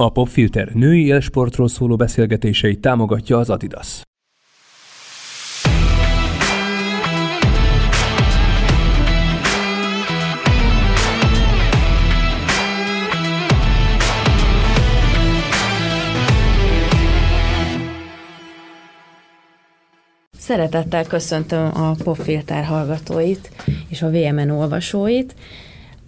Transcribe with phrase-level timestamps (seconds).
[0.00, 4.02] A Popfilter női élsportról szóló beszélgetéseit támogatja az Adidas.
[20.38, 23.50] Szeretettel köszöntöm a Popfilter hallgatóit
[23.88, 25.34] és a VMN olvasóit.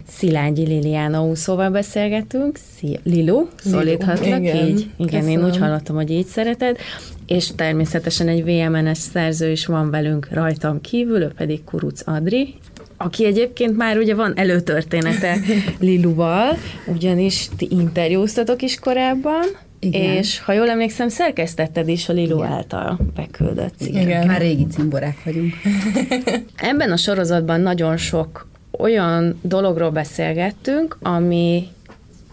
[0.07, 2.57] Szilágyi Liliana úszóval beszélgetünk.
[2.77, 4.89] Szia, Lilu, szólíthatlak igen, így?
[4.97, 5.29] Igen, köszönöm.
[5.29, 6.77] én úgy hallottam, hogy így szereted.
[7.25, 12.55] És természetesen egy VMN-es szerző is van velünk rajtam kívül, ő pedig Kuruc Adri,
[12.97, 15.37] aki egyébként már ugye van előtörténete
[15.79, 19.43] Liluval, ugyanis ti interjúztatok is korábban,
[19.79, 20.01] Igen.
[20.01, 22.51] és ha jól emlékszem, szerkesztetted is a Lilu Igen.
[22.51, 24.01] által beküldött cikket.
[24.01, 24.27] Igen.
[24.27, 25.53] Már régi cimborák vagyunk.
[26.71, 28.49] Ebben a sorozatban nagyon sok
[28.79, 31.67] olyan dologról beszélgettünk, ami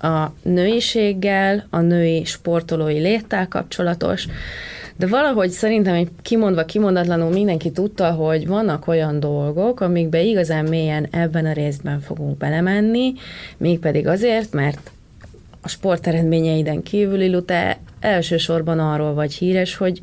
[0.00, 4.26] a nőiséggel, a női sportolói léttel kapcsolatos,
[4.96, 11.06] de valahogy szerintem egy kimondva, kimondatlanul mindenki tudta, hogy vannak olyan dolgok, amikbe igazán mélyen
[11.10, 13.12] ebben a részben fogunk belemenni,
[13.56, 14.90] mégpedig azért, mert
[15.60, 20.02] a sport eredményeiden kívül, Ilu, te elsősorban arról vagy híres, hogy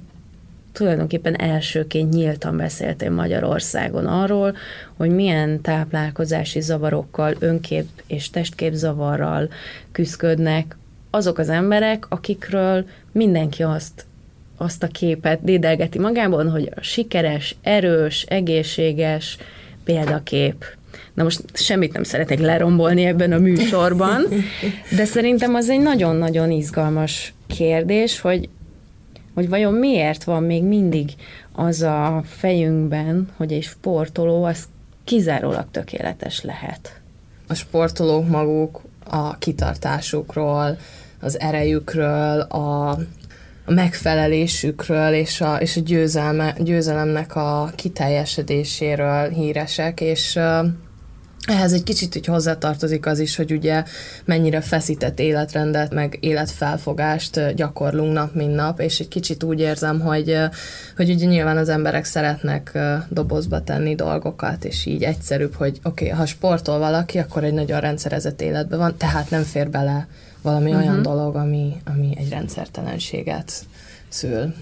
[0.75, 4.55] tulajdonképpen elsőként nyíltan beszéltél Magyarországon arról,
[4.97, 9.49] hogy milyen táplálkozási zavarokkal, önkép és testkép zavarral
[9.91, 10.77] küzdködnek
[11.09, 14.05] azok az emberek, akikről mindenki azt,
[14.57, 19.37] azt a képet dédelgeti magában, hogy a sikeres, erős, egészséges
[19.83, 20.65] példakép.
[21.13, 24.25] Na most semmit nem szeretnék lerombolni ebben a műsorban,
[24.95, 28.49] de szerintem az egy nagyon-nagyon izgalmas kérdés, hogy
[29.35, 31.13] hogy vajon miért van még mindig
[31.51, 34.63] az a fejünkben, hogy egy sportoló az
[35.03, 36.99] kizárólag tökéletes lehet.
[37.47, 40.77] A sportolók maguk a kitartásukról,
[41.21, 42.89] az erejükről, a,
[43.65, 50.39] a megfelelésükről és a, és a győzelme, győzelemnek a kiteljesedéséről híresek, és
[51.45, 53.83] ehhez egy kicsit úgy hozzátartozik az is, hogy ugye
[54.25, 60.37] mennyire feszített életrendet, meg életfelfogást gyakorlunk nap, mint nap, és egy kicsit úgy érzem, hogy,
[60.95, 62.77] hogy ugye nyilván az emberek szeretnek
[63.09, 67.79] dobozba tenni dolgokat, és így egyszerűbb, hogy oké, okay, ha sportol valaki, akkor egy nagyon
[67.79, 70.07] rendszerezett életben van, tehát nem fér bele
[70.41, 70.85] valami uh-huh.
[70.85, 73.51] olyan dolog, ami, ami egy rendszertelenséget
[74.09, 74.53] szül.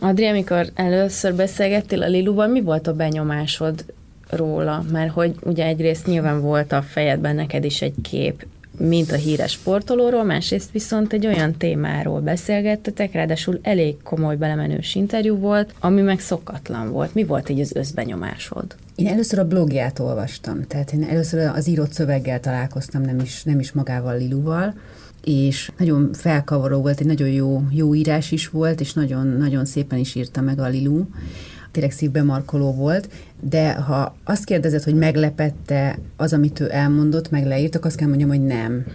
[0.00, 3.84] Adri, amikor először beszélgettél a Liluval, mi volt a benyomásod
[4.30, 4.84] róla?
[4.92, 8.46] Mert hogy ugye egyrészt nyilván volt a fejedben neked is egy kép,
[8.78, 15.36] mint a híres sportolóról, másrészt viszont egy olyan témáról beszélgettetek, ráadásul elég komoly belemenős interjú
[15.36, 17.14] volt, ami meg szokatlan volt.
[17.14, 18.74] Mi volt így az összbenyomásod?
[18.94, 23.58] Én először a blogját olvastam, tehát én először az írott szöveggel találkoztam, nem is, nem
[23.58, 24.74] is magával Liluval,
[25.24, 29.98] és nagyon felkavaró volt, egy nagyon jó, jó írás is volt, és nagyon, nagyon szépen
[29.98, 31.04] is írta meg a Lilu.
[31.70, 33.08] Tényleg szívbe markoló volt,
[33.40, 38.28] de ha azt kérdezed, hogy meglepette az, amit ő elmondott, meg leírtak, azt kell mondjam,
[38.28, 38.86] hogy nem.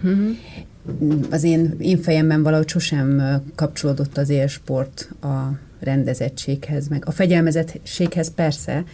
[1.30, 8.84] Az én, én fejemben valahogy sosem kapcsolódott az élsport a rendezettséghez, meg a fegyelmezettséghez persze,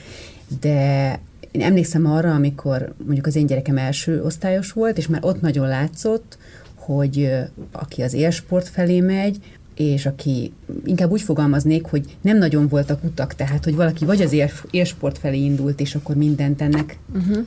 [0.60, 1.18] de
[1.50, 5.68] én emlékszem arra, amikor mondjuk az én gyerekem első osztályos volt, és már ott nagyon
[5.68, 6.38] látszott,
[6.74, 7.30] hogy
[7.72, 9.38] aki az élsport felé megy,
[9.76, 10.52] és aki
[10.84, 15.18] inkább úgy fogalmaznék, hogy nem nagyon voltak utak, tehát hogy valaki vagy az él, élsport
[15.18, 17.46] felé indult, és akkor mindent ennek uh-huh.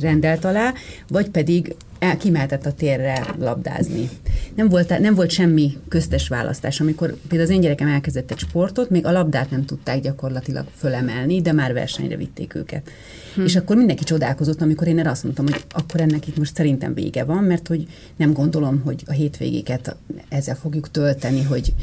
[0.00, 0.72] rendelt alá,
[1.08, 4.08] vagy pedig el, kimehetett a térre labdázni.
[4.54, 6.80] Nem volt, nem volt semmi köztes választás.
[6.80, 11.40] Amikor például az én gyerekem elkezdett egy sportot, még a labdát nem tudták gyakorlatilag fölemelni,
[11.40, 12.90] de már versenyre vitték őket.
[13.34, 13.44] Hm.
[13.44, 16.94] És akkor mindenki csodálkozott, amikor én erre azt mondtam, hogy akkor ennek itt most szerintem
[16.94, 17.86] vége van, mert hogy
[18.16, 19.96] nem gondolom, hogy a hétvégéket
[20.28, 21.74] ezzel fogjuk tölteni, hogy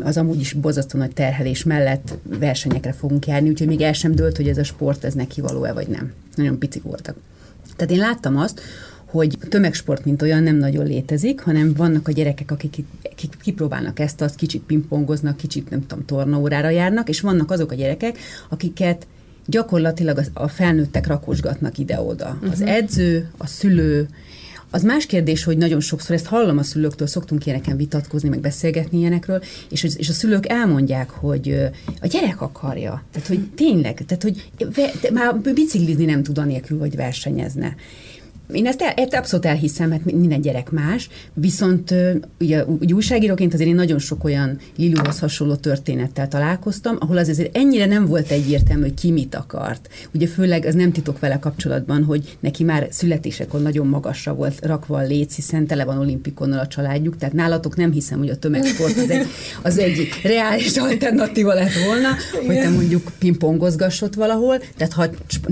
[0.00, 4.36] az amúgy is borzasztó nagy terhelés mellett versenyekre fogunk járni, úgyhogy még el sem dőlt,
[4.36, 6.12] hogy ez a sport ez neki való-e vagy nem.
[6.34, 7.16] Nagyon picik voltak.
[7.76, 8.60] Tehát én láttam azt,
[9.16, 14.20] hogy tömegsport, mint olyan nem nagyon létezik, hanem vannak a gyerekek, akik, akik kipróbálnak ezt,
[14.20, 18.18] azt kicsit pingpongoznak, kicsit nem tudom, tornaórára járnak, és vannak azok a gyerekek,
[18.48, 19.06] akiket
[19.46, 22.34] gyakorlatilag a felnőttek rakosgatnak ide-oda.
[22.34, 22.52] Uh-huh.
[22.52, 24.08] Az edző, a szülő,
[24.70, 28.98] az más kérdés, hogy nagyon sokszor ezt hallom a szülőktől, szoktunk ilyeneken vitatkozni, meg beszélgetni
[28.98, 31.70] ilyenekről, és, és a szülők elmondják, hogy
[32.00, 33.02] a gyerek akarja.
[33.12, 37.74] Tehát, hogy tényleg, tehát, hogy ve, már biciklizni nem tud anélkül, hogy versenyezne.
[38.52, 41.94] Én ezt, el, ezt abszolút elhiszem, mert minden gyerek más, viszont
[42.40, 47.56] ugye, ugye újságíróként azért én nagyon sok olyan Liluhoz hasonló történettel találkoztam, ahol az azért
[47.56, 49.88] ennyire nem volt egyértelmű, hogy ki mit akart.
[50.14, 54.98] Ugye főleg az nem titok vele kapcsolatban, hogy neki már születésekor nagyon magasra volt rakva
[54.98, 58.96] a léc, hiszen tele van olimpikonnal a családjuk, tehát nálatok nem hiszem, hogy a tömegsport
[58.96, 59.26] az egy,
[59.62, 62.08] az egy reális alternatíva lett volna,
[62.46, 65.06] hogy te mondjuk pingpongozgassott valahol, tehát ha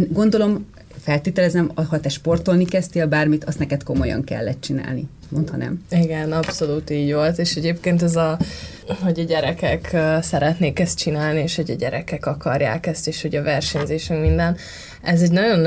[0.08, 0.66] gondolom
[1.04, 5.08] feltételezem, ha te sportolni kezdtél bármit, azt neked komolyan kellett csinálni.
[5.28, 5.84] Mondha nem.
[5.90, 8.38] Igen, abszolút így volt, és egyébként ez a,
[9.02, 13.42] hogy a gyerekek szeretnék ezt csinálni, és hogy a gyerekek akarják ezt, és hogy a
[13.42, 14.56] versenyzésünk minden,
[15.04, 15.64] ez egy nagyon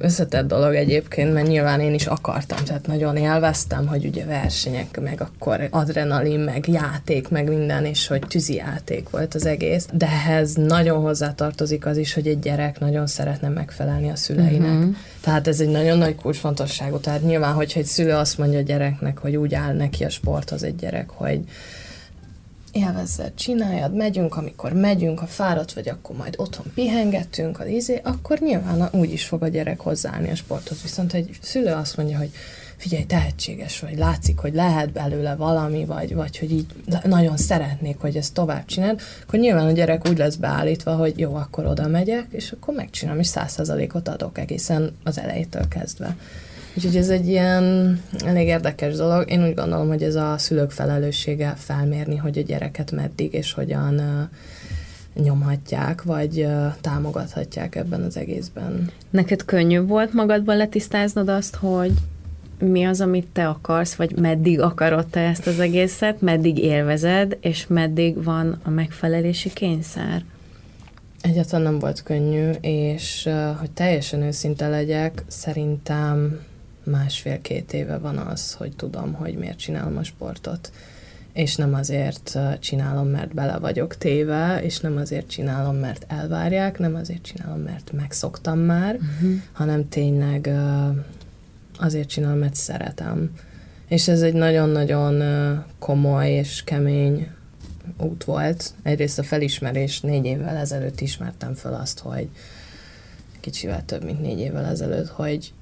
[0.00, 5.20] összetett dolog egyébként, mert nyilván én is akartam, tehát nagyon élveztem, hogy ugye versenyek, meg
[5.20, 9.86] akkor adrenalin, meg játék, meg minden, és hogy tűzi játék volt az egész.
[9.92, 14.72] De ehhez nagyon hozzátartozik az is, hogy egy gyerek nagyon szeretne megfelelni a szüleinek.
[14.72, 14.94] Uh-huh.
[15.20, 16.98] Tehát ez egy nagyon nagy kulcsfontosságú.
[16.98, 20.50] Tehát nyilván, hogyha egy szülő azt mondja a gyereknek, hogy úgy áll neki a sport
[20.50, 21.40] az egy gyerek, hogy
[22.76, 28.38] élvezzed, csináljad, megyünk, amikor megyünk, ha fáradt vagy, akkor majd otthon pihengettünk, az izé, akkor
[28.38, 30.82] nyilván úgy is fog a gyerek hozzáállni a sporthoz.
[30.82, 32.30] Viszont egy szülő azt mondja, hogy
[32.76, 36.66] figyelj, tehetséges vagy, látszik, hogy lehet belőle valami, vagy, vagy hogy így
[37.02, 41.34] nagyon szeretnék, hogy ezt tovább csináld, akkor nyilván a gyerek úgy lesz beállítva, hogy jó,
[41.34, 46.16] akkor oda megyek, és akkor megcsinálom, és százszerzalékot adok egészen az elejétől kezdve.
[46.76, 49.30] Úgyhogy ez egy ilyen elég érdekes dolog.
[49.30, 54.00] Én úgy gondolom, hogy ez a szülők felelőssége felmérni, hogy a gyereket meddig és hogyan
[55.14, 56.46] nyomhatják, vagy
[56.80, 58.90] támogathatják ebben az egészben.
[59.10, 61.92] Neked könnyű volt magadban letisztáznod azt, hogy
[62.58, 67.66] mi az, amit te akarsz, vagy meddig akarod te ezt az egészet, meddig élvezed, és
[67.66, 70.24] meddig van a megfelelési kényszer?
[71.20, 73.28] Egyáltalán nem volt könnyű, és
[73.58, 76.40] hogy teljesen őszinte legyek, szerintem
[76.86, 80.72] másfél-két éve van az, hogy tudom, hogy miért csinálom a sportot.
[81.32, 86.94] És nem azért csinálom, mert bele vagyok téve, és nem azért csinálom, mert elvárják, nem
[86.94, 89.30] azért csinálom, mert megszoktam már, uh-huh.
[89.52, 90.50] hanem tényleg
[91.78, 93.30] azért csinálom, mert szeretem.
[93.88, 95.22] És ez egy nagyon-nagyon
[95.78, 97.28] komoly és kemény
[97.98, 98.74] út volt.
[98.82, 102.28] Egyrészt a felismerés négy évvel ezelőtt ismertem fel azt, hogy
[103.40, 105.52] kicsivel több, mint négy évvel ezelőtt, hogy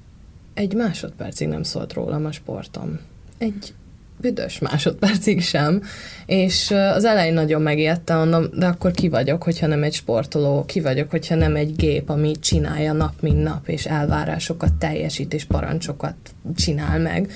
[0.54, 2.98] egy másodpercig nem szólt rólam a sportom.
[3.38, 3.74] Egy
[4.20, 5.82] büdös másodpercig sem,
[6.26, 10.80] és az elején nagyon megijedtem, mondom, de akkor ki vagyok, hogyha nem egy sportoló, ki
[10.80, 16.14] vagyok, hogyha nem egy gép, ami csinálja nap, mint nap, és elvárásokat teljesít, és parancsokat
[16.56, 17.32] csinál meg.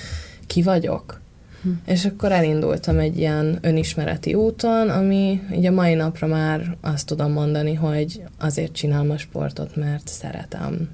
[0.47, 1.21] Ki vagyok?
[1.63, 1.69] Hm.
[1.87, 7.33] És akkor elindultam egy ilyen önismereti úton, ami ugye a mai napra már azt tudom
[7.33, 10.89] mondani, hogy azért csinálom a sportot, mert szeretem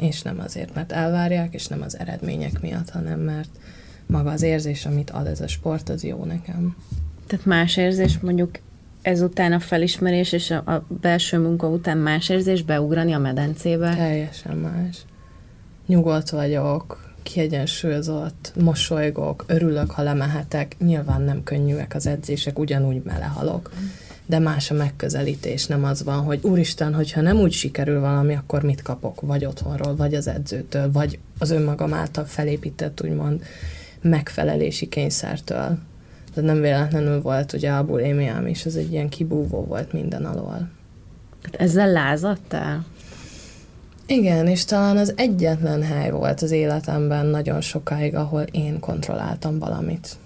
[0.00, 3.50] és nem azért, mert elvárják, és nem az eredmények miatt, hanem mert
[4.06, 6.76] maga az érzés, amit ad ez a sport, az jó nekem.
[7.26, 8.50] Tehát más érzés mondjuk
[9.02, 13.94] ezután a felismerés és a, belső munka után más érzés beugrani a medencébe?
[13.94, 14.96] Teljesen más.
[15.86, 20.76] Nyugodt vagyok, kiegyensúlyozott, mosolygok, örülök, ha lemehetek.
[20.78, 23.70] Nyilván nem könnyűek az edzések, ugyanúgy melehalok.
[23.80, 23.86] Mm
[24.30, 28.62] de más a megközelítés, nem az van, hogy úristen, hogyha nem úgy sikerül valami, akkor
[28.62, 33.42] mit kapok, vagy otthonról, vagy az edzőtől, vagy az önmagam által felépített, úgymond,
[34.00, 35.78] megfelelési kényszertől.
[36.34, 40.68] De nem véletlenül volt ugye a bulémiám is, ez egy ilyen kibúvó volt minden alól.
[41.42, 42.84] Hát ezzel lázadtál?
[44.06, 50.16] Igen, és talán az egyetlen hely volt az életemben nagyon sokáig, ahol én kontrolláltam valamit.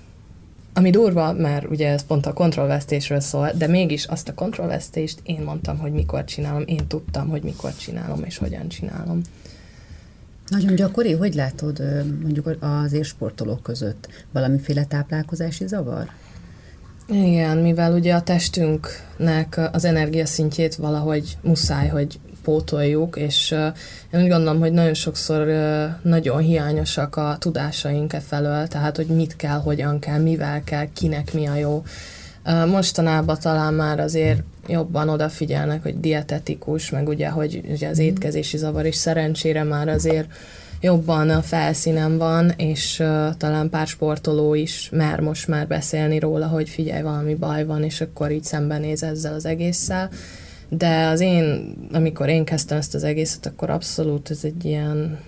[0.77, 5.41] Ami durva, mert ugye ez pont a kontrollvesztésről szól, de mégis azt a kontrollvesztést én
[5.41, 9.21] mondtam, hogy mikor csinálom, én tudtam, hogy mikor csinálom és hogyan csinálom.
[10.49, 11.83] Nagyon gyakori, hogy látod
[12.23, 16.11] mondjuk az érsportolók között valamiféle táplálkozási zavar?
[17.09, 23.51] Igen, mivel ugye a testünknek az energiaszintjét valahogy muszáj, hogy pótoljuk, és
[24.13, 25.47] én úgy gondolom, hogy nagyon sokszor
[26.03, 31.33] nagyon hiányosak a tudásaink e felől, tehát hogy mit kell, hogyan kell, mivel kell, kinek
[31.33, 31.83] mi a jó.
[32.67, 38.07] Mostanában talán már azért jobban odafigyelnek, hogy dietetikus, meg ugye, hogy ugye az mhm.
[38.07, 40.29] étkezési zavar is szerencsére már azért
[40.81, 46.47] jobban a felszínen van, és uh, talán pár sportoló is mer most már beszélni róla,
[46.47, 50.11] hogy figyelj, valami baj van, és akkor így szembenéz ezzel az egésszel.
[50.77, 55.19] De az én, amikor én kezdtem ezt az egészet, akkor abszolút ez egy ilyen,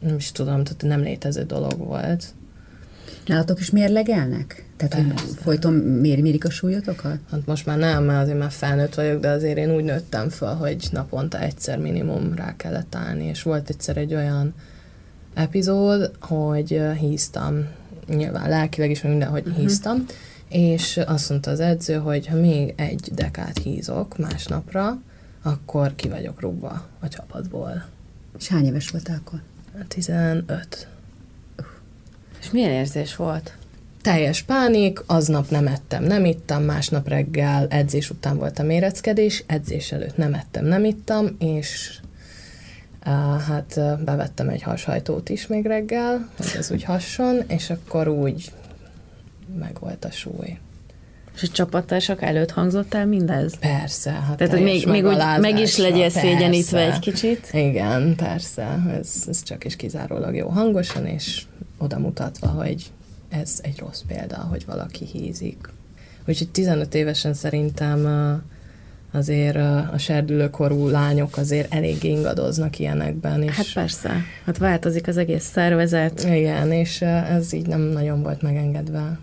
[0.00, 2.34] nem is tudom, tehát nem létező dolog volt.
[3.26, 4.64] Nálatok is mérlegelnek?
[4.76, 5.24] Tehát, Persze.
[5.26, 7.18] hogy folyton mér, mérik a súlyotokat?
[7.30, 10.54] Hát most már nem, mert azért már felnőtt vagyok, de azért én úgy nőttem fel,
[10.54, 14.54] hogy naponta egyszer minimum rá kellett állni, és volt egyszer egy olyan
[15.34, 17.66] epizód, hogy híztam,
[18.08, 19.60] nyilván lelkileg is, mindenhogy uh-huh.
[19.60, 20.04] híztam,
[20.50, 25.00] és azt mondta az edző, hogy ha még egy dekát hízok másnapra,
[25.42, 27.84] akkor ki vagyok rúgva a csapatból.
[28.38, 29.40] És hány éves voltál akkor?
[29.88, 30.88] 15.
[32.40, 33.56] És milyen érzés volt?
[34.02, 39.92] Teljes pánik, aznap nem ettem, nem ittam, másnap reggel edzés után volt a méreckedés, edzés
[39.92, 41.98] előtt nem ettem, nem ittam, és
[43.06, 48.08] uh, hát uh, bevettem egy hashajtót is még reggel, hogy ez úgy hasson, és akkor
[48.08, 48.52] úgy
[49.58, 50.58] meg volt a súly.
[51.34, 53.58] És a csapattársak előtt hangzott el mindez?
[53.58, 54.10] Persze.
[54.10, 57.48] Hát Tehát, hogy még, még úgy meg is legyél szégyenítve egy kicsit?
[57.52, 58.82] Igen, persze.
[59.00, 61.42] Ez, ez csak is kizárólag jó hangosan, és
[61.78, 62.90] oda mutatva, hogy
[63.28, 65.68] ez egy rossz példa, hogy valaki hízik.
[66.26, 68.06] Úgyhogy 15 évesen szerintem
[69.12, 69.56] azért
[69.92, 73.42] a serdülőkorú lányok azért elég ingadoznak ilyenekben.
[73.42, 74.10] És hát persze,
[74.44, 76.24] hát változik az egész szervezet.
[76.24, 79.18] Igen, és ez így nem nagyon volt megengedve.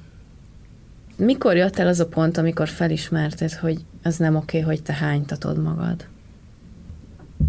[1.18, 5.64] Mikor jött el az a pont, amikor felismerted, hogy ez nem oké, hogy te hánytatod
[5.64, 6.06] magad?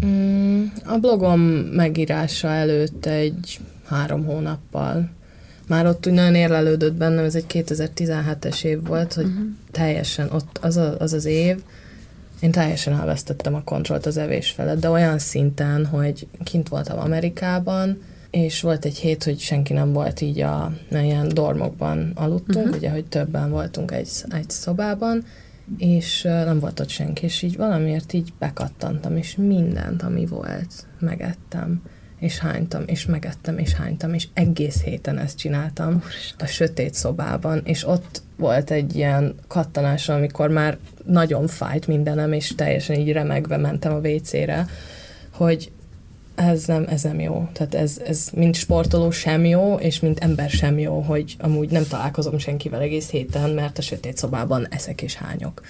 [0.05, 1.39] Mm, a blogom
[1.71, 5.09] megírása előtt egy három hónappal.
[5.67, 9.47] Már ott úgy nagyon érlelődött bennem, ez egy 2017-es év volt, hogy uh-huh.
[9.71, 11.63] teljesen ott az, a, az az év,
[12.39, 18.01] én teljesen elvesztettem a kontrollt az evés felett, de olyan szinten, hogy kint voltam Amerikában,
[18.31, 22.75] és volt egy hét, hogy senki nem volt így a ilyen dormokban aludtunk, uh-huh.
[22.75, 25.25] ugye, hogy többen voltunk egy, egy szobában,
[25.77, 31.81] és nem volt ott senki, és így valamiért így bekattantam, és mindent, ami volt, megettem,
[32.19, 36.03] és hánytam, és megettem, és hánytam, és egész héten ezt csináltam
[36.37, 42.55] a sötét szobában, és ott volt egy ilyen kattanás, amikor már nagyon fájt mindenem, és
[42.55, 44.67] teljesen így remegve mentem a WC-re,
[45.31, 45.71] hogy
[46.39, 47.47] ez nem, ez nem jó.
[47.53, 51.87] Tehát ez, ez mint sportoló sem jó, és mint ember sem jó, hogy amúgy nem
[51.87, 55.61] találkozom senkivel egész héten, mert a sötét szobában eszek és hányok.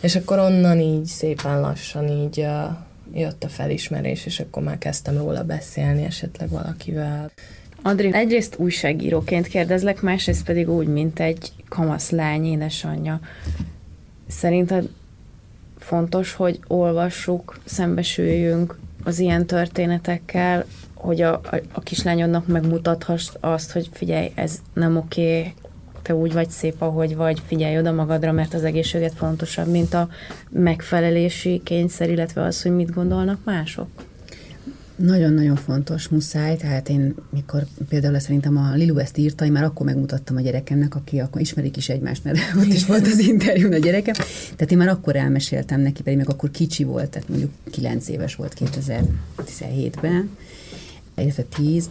[0.00, 2.76] És akkor onnan így szépen lassan így uh,
[3.20, 7.30] jött a felismerés, és akkor már kezdtem róla beszélni esetleg valakivel.
[7.82, 13.20] Adri, egyrészt újságíróként kérdezlek, másrészt pedig úgy, mint egy kamasz lány édesanyja.
[14.28, 14.88] Szerinted
[15.78, 23.88] fontos, hogy olvassuk, szembesüljünk az ilyen történetekkel, hogy a, a, a kislányodnak megmutathass azt, hogy
[23.92, 25.54] figyelj, ez nem oké,
[26.02, 30.08] te úgy vagy szép, ahogy vagy, figyelj oda magadra, mert az egészséget fontosabb, mint a
[30.50, 33.88] megfelelési kényszer, illetve az, hogy mit gondolnak mások.
[35.02, 39.86] Nagyon-nagyon fontos, muszáj, tehát én mikor például szerintem a Lilu ezt írta, én már akkor
[39.86, 43.78] megmutattam a gyerekemnek, aki akkor ismerik is egymást, mert ott is volt az interjú a
[43.78, 44.14] gyerekem,
[44.56, 48.34] tehát én már akkor elmeséltem neki, pedig meg akkor kicsi volt, tehát mondjuk 9 éves
[48.34, 50.30] volt 2017-ben,
[51.16, 51.88] illetve 10,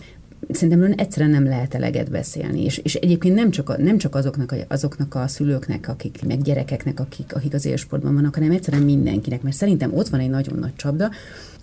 [0.50, 2.64] szerintem egyszerűen nem lehet eleget beszélni.
[2.64, 6.42] És, és egyébként nem csak, a, nem csak azoknak, a, azoknak a szülőknek, akik, meg
[6.42, 10.60] gyerekeknek, akik, akik az élsportban vannak, hanem egyszerűen mindenkinek, mert szerintem ott van egy nagyon
[10.60, 11.10] nagy csapda,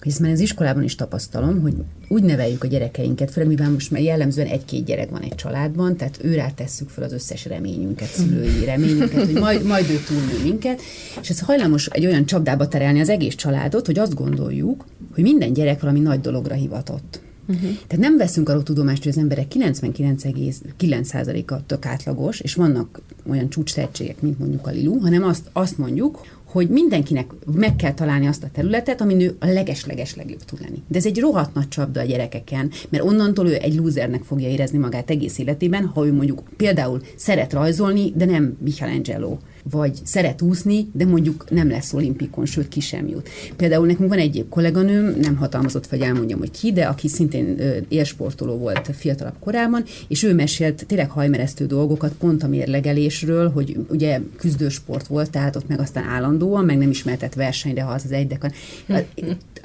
[0.03, 1.75] hisz már az iskolában is tapasztalom, hogy
[2.09, 6.19] úgy neveljük a gyerekeinket, főleg mivel most már jellemzően egy-két gyerek van egy családban, tehát
[6.23, 10.81] őrá tesszük fel az összes reményünket, szülői reményünket, hogy majd, majd ő túlnő minket,
[11.21, 15.53] és ez hajlamos egy olyan csapdába terelni az egész családot, hogy azt gondoljuk, hogy minden
[15.53, 17.21] gyerek valami nagy dologra hivatott.
[17.49, 17.71] Uh-huh.
[17.87, 23.75] Tehát nem veszünk arról tudomást, hogy az emberek 99,9%-a tök átlagos, és vannak olyan csúcs
[24.21, 28.49] mint mondjuk a Lilu, hanem azt, azt mondjuk, hogy mindenkinek meg kell találni azt a
[28.53, 30.83] területet, ami ő a leges-leges legjobb tud lenni.
[30.89, 34.79] De ez egy rohadt nagy csapda a gyerekeken, mert onnantól ő egy lúzernek fogja érezni
[34.79, 39.37] magát egész életében, ha ő mondjuk például szeret rajzolni, de nem Michelangelo
[39.71, 43.29] vagy szeret úszni, de mondjuk nem lesz olimpikon, sőt ki sem jut.
[43.57, 47.57] Például nekünk van egy kolléganőm, nem hatalmazott, vagy elmondjam, hogy ki, de aki szintén
[47.89, 54.21] élsportoló volt fiatalabb korában, és ő mesélt tényleg hajmeresztő dolgokat pont a mérlegelésről, hogy ugye
[54.37, 58.53] küzdősport volt, tehát ott meg aztán állandóan, meg nem ismertett versenyre, ha az az egydekan.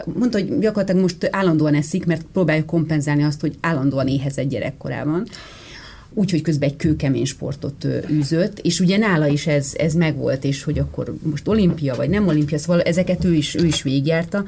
[0.06, 5.28] Mondta, hogy gyakorlatilag most állandóan eszik, mert próbálja kompenzálni azt, hogy állandóan éhezett gyerekkorában
[6.14, 10.80] úgyhogy közben egy kőkemény sportot űzött, és ugye nála is ez, ez megvolt, és hogy
[10.80, 14.46] akkor most olimpia, vagy nem olimpia, szóval ezeket ő is, ő is végigjárta,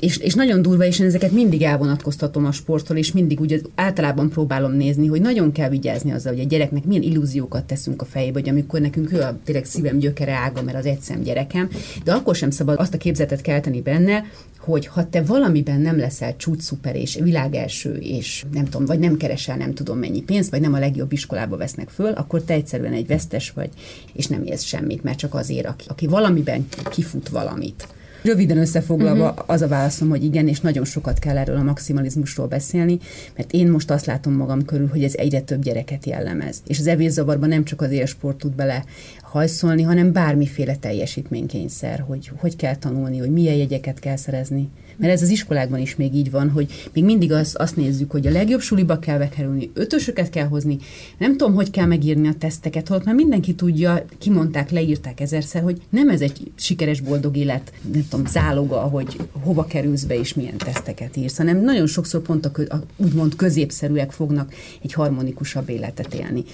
[0.00, 4.28] és, és nagyon durva, és én ezeket mindig elvonatkoztatom a sporttól, és mindig úgy általában
[4.28, 8.40] próbálom nézni, hogy nagyon kell vigyázni azzal, hogy a gyereknek milyen illúziókat teszünk a fejébe,
[8.40, 11.68] hogy amikor nekünk ő a tényleg szívem gyökere ága, mert az egyszem gyerekem,
[12.04, 14.24] de akkor sem szabad azt a képzetet kelteni benne,
[14.58, 19.16] hogy ha te valamiben nem leszel csúcs szuper és világelső, és nem tudom, vagy nem
[19.16, 22.92] keresel nem tudom mennyi pénzt, vagy nem a legjobb iskolába vesznek föl, akkor te egyszerűen
[22.92, 23.70] egy vesztes vagy,
[24.12, 27.88] és nem érsz semmit, mert csak azért, aki, aki valamiben kifut valamit,
[28.22, 29.44] Röviden összefoglalva uh-huh.
[29.46, 32.98] az a válaszom, hogy igen, és nagyon sokat kell erről a maximalizmusról beszélni,
[33.36, 36.62] mert én most azt látom magam körül, hogy ez egyre több gyereket jellemez.
[36.66, 38.84] És az evészavarban nem csak az élsport tud bele
[39.22, 44.68] hajszolni, hanem bármiféle teljesítménykényszer, hogy hogy kell tanulni, hogy milyen jegyeket kell szerezni.
[45.00, 48.26] Mert ez az iskolákban is még így van, hogy még mindig azt, azt nézzük, hogy
[48.26, 50.78] a legjobb suliba kell bekerülni, ötösöket kell hozni,
[51.18, 55.80] nem tudom, hogy kell megírni a teszteket, holott már mindenki tudja, kimondták, leírták ezerszer, hogy
[55.90, 60.56] nem ez egy sikeres boldog élet, nem tudom, záloga, hogy hova kerülsz be és milyen
[60.56, 66.44] teszteket írsz, hanem nagyon sokszor pont a, a úgymond középszerűek fognak egy harmonikusabb életet élni.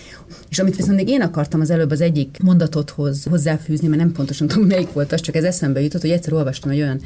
[0.51, 4.47] És amit viszont még én akartam az előbb az egyik mondatothoz hozzáfűzni, mert nem pontosan
[4.47, 7.01] tudom, melyik volt az, csak ez eszembe jutott, hogy egyszer olvastam egy olyan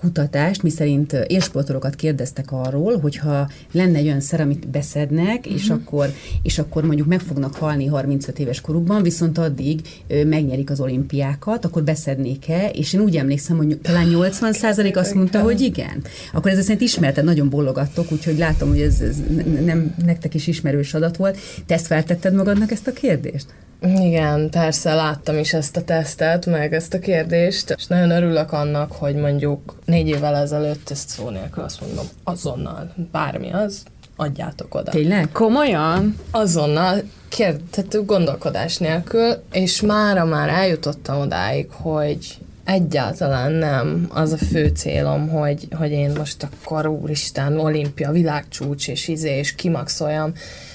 [0.00, 5.54] kutatást, miszerint élsportolókat kérdeztek arról, hogyha lenne egy olyan szer, amit beszednek, uh-huh.
[5.54, 5.72] és, mhm.
[5.72, 9.80] akkor, és akkor mondjuk meg fognak halni 35 éves korukban, viszont addig
[10.26, 12.68] megnyerik az olimpiákat, akkor beszednék-e?
[12.68, 16.02] És én úgy emlékszem, hogy talán 80 százalék azt mondta, hogy igen.
[16.32, 19.16] Akkor ez szerint ismerted, nagyon bologattok, úgyhogy látom, hogy ez, ez
[19.64, 21.38] nem nektek is ismerős adat volt.
[21.66, 23.46] Te ezt feltetted magadnak ezt a kérdést?
[23.82, 28.92] Igen, persze láttam is ezt a tesztet, meg ezt a kérdést, és nagyon örülök annak,
[28.92, 33.82] hogy mondjuk négy évvel ezelőtt, ezt szó nélkül azt mondom, azonnal, bármi az,
[34.16, 34.90] adjátok oda.
[34.90, 35.32] Tényleg?
[35.32, 36.16] Komolyan?
[36.30, 42.38] Azonnal, kérdezhető gondolkodás nélkül, és mára már eljutottam odáig, hogy
[42.70, 49.08] egyáltalán nem az a fő célom, hogy, hogy én most akkor úristen, olimpia, világcsúcs és
[49.08, 50.32] izé, és kimaxoljam,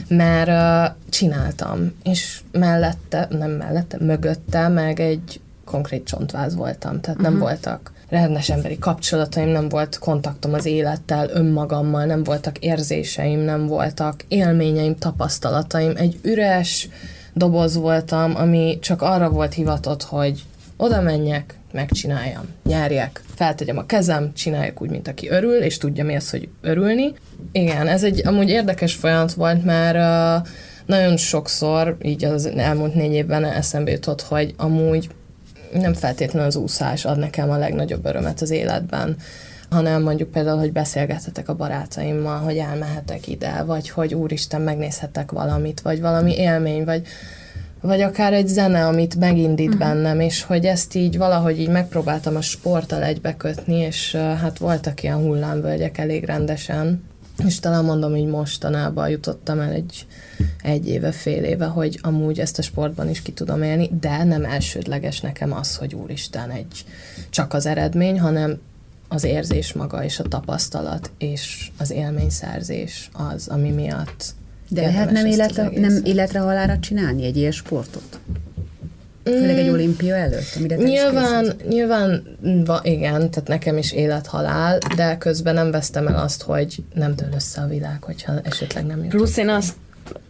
[0.07, 7.23] mert uh, csináltam, és mellette, nem mellette, mögötte meg egy konkrét csontváz voltam, tehát uh-huh.
[7.23, 7.41] nem mhm.
[7.41, 14.23] voltak rendes emberi kapcsolataim, nem volt kontaktom az élettel, önmagammal, nem voltak érzéseim, nem voltak
[14.27, 15.93] élményeim, tapasztalataim.
[15.95, 16.89] Egy üres
[17.33, 20.43] doboz voltam, ami csak arra volt hivatott, hogy
[20.77, 26.15] oda menjek, megcsináljam, nyerjek, feltegyem a kezem, csináljuk úgy, mint aki örül, és tudja mi
[26.15, 27.13] az, hogy örülni.
[27.51, 30.47] Igen, ez egy amúgy érdekes folyamat volt, mert uh,
[30.85, 35.09] nagyon sokszor, így az elmúlt négy évben eszembe jutott, hogy amúgy
[35.73, 39.15] nem feltétlenül az úszás ad nekem a legnagyobb örömet az életben,
[39.69, 45.81] hanem mondjuk például, hogy beszélgethetek a barátaimmal, hogy elmehetek ide, vagy hogy úristen, megnézhetek valamit,
[45.81, 47.07] vagy valami élmény, vagy
[47.85, 49.83] vagy akár egy zene, amit megindít uh-huh.
[49.83, 55.03] bennem, és hogy ezt így valahogy így megpróbáltam a sporttal egybekötni, és uh, hát voltak
[55.03, 57.03] ilyen hullámvölgyek elég rendesen,
[57.45, 60.05] és talán mondom, hogy mostanában jutottam el egy,
[60.61, 64.45] egy éve, fél éve, hogy amúgy ezt a sportban is ki tudom élni, de nem
[64.45, 66.85] elsődleges nekem az, hogy úristen, egy
[67.29, 68.59] csak az eredmény, hanem
[69.07, 74.33] az érzés maga, és a tapasztalat, és az élményszerzés az, ami miatt
[74.69, 78.19] de lehet nem, életre, nem életre halára csinálni egy ilyen sportot?
[79.23, 82.23] Főleg egy olimpia előtt, amire Nyilván, nyilván
[82.65, 87.29] va, igen, tehát nekem is élet-halál, de közben nem vesztem el azt, hogy nem dől
[87.35, 89.07] össze a világ, hogyha esetleg nem jut.
[89.07, 89.73] Plusz én azt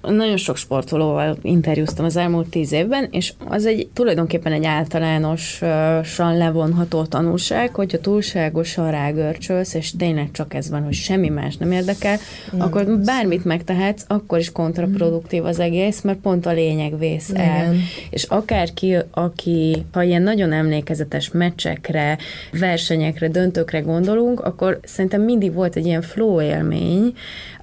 [0.10, 7.04] nagyon sok sportolóval interjúztam az elmúlt tíz évben, és az egy tulajdonképpen egy általánosan levonható
[7.04, 12.18] tanulság, hogyha túlságosan rágörcsölsz, és tényleg csak ez van, hogy semmi más nem érdekel,
[12.52, 17.50] nem, akkor bármit megtehetsz, akkor is kontraproduktív az egész, mert pont a lényeg vész Igen.
[17.50, 17.76] el.
[18.10, 22.18] És akárki, aki, ha ilyen nagyon emlékezetes meccsekre,
[22.60, 27.14] versenyekre, döntőkre gondolunk, akkor szerintem mindig volt egy ilyen flow élmény,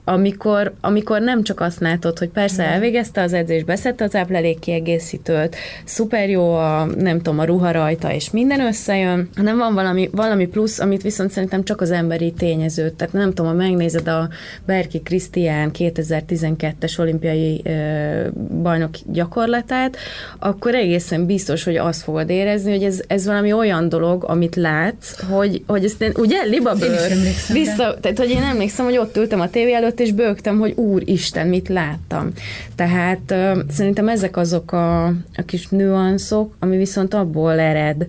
[0.04, 4.16] amikor, amikor nem csak azt látod, hogy persze elvégezte az edzést, beszedte az
[4.60, 10.08] kiegészítőt, szuper jó a, nem tudom, a ruha rajta, és minden összejön, hanem van valami,
[10.12, 12.90] valami plusz, amit viszont szerintem csak az emberi tényező.
[12.90, 14.28] Tehát nem tudom, ha megnézed a
[14.66, 18.28] Berki Krisztián 2012-es olimpiai ö,
[18.62, 19.96] bajnok gyakorlatát,
[20.38, 25.20] akkor egészen biztos, hogy azt fogod érezni, hogy ez, ez valami olyan dolog, amit látsz,
[25.30, 27.12] hogy, hogy ezt én, ugye, libabőr,
[27.52, 31.46] vissza, tehát hogy én emlékszem, hogy ott ültem a tévé előtt, és bőgtem, hogy úristen,
[31.46, 32.31] mit láttam.
[32.74, 38.07] Tehát uh, szerintem ezek azok a, a kis nüanszok, ami viszont abból ered,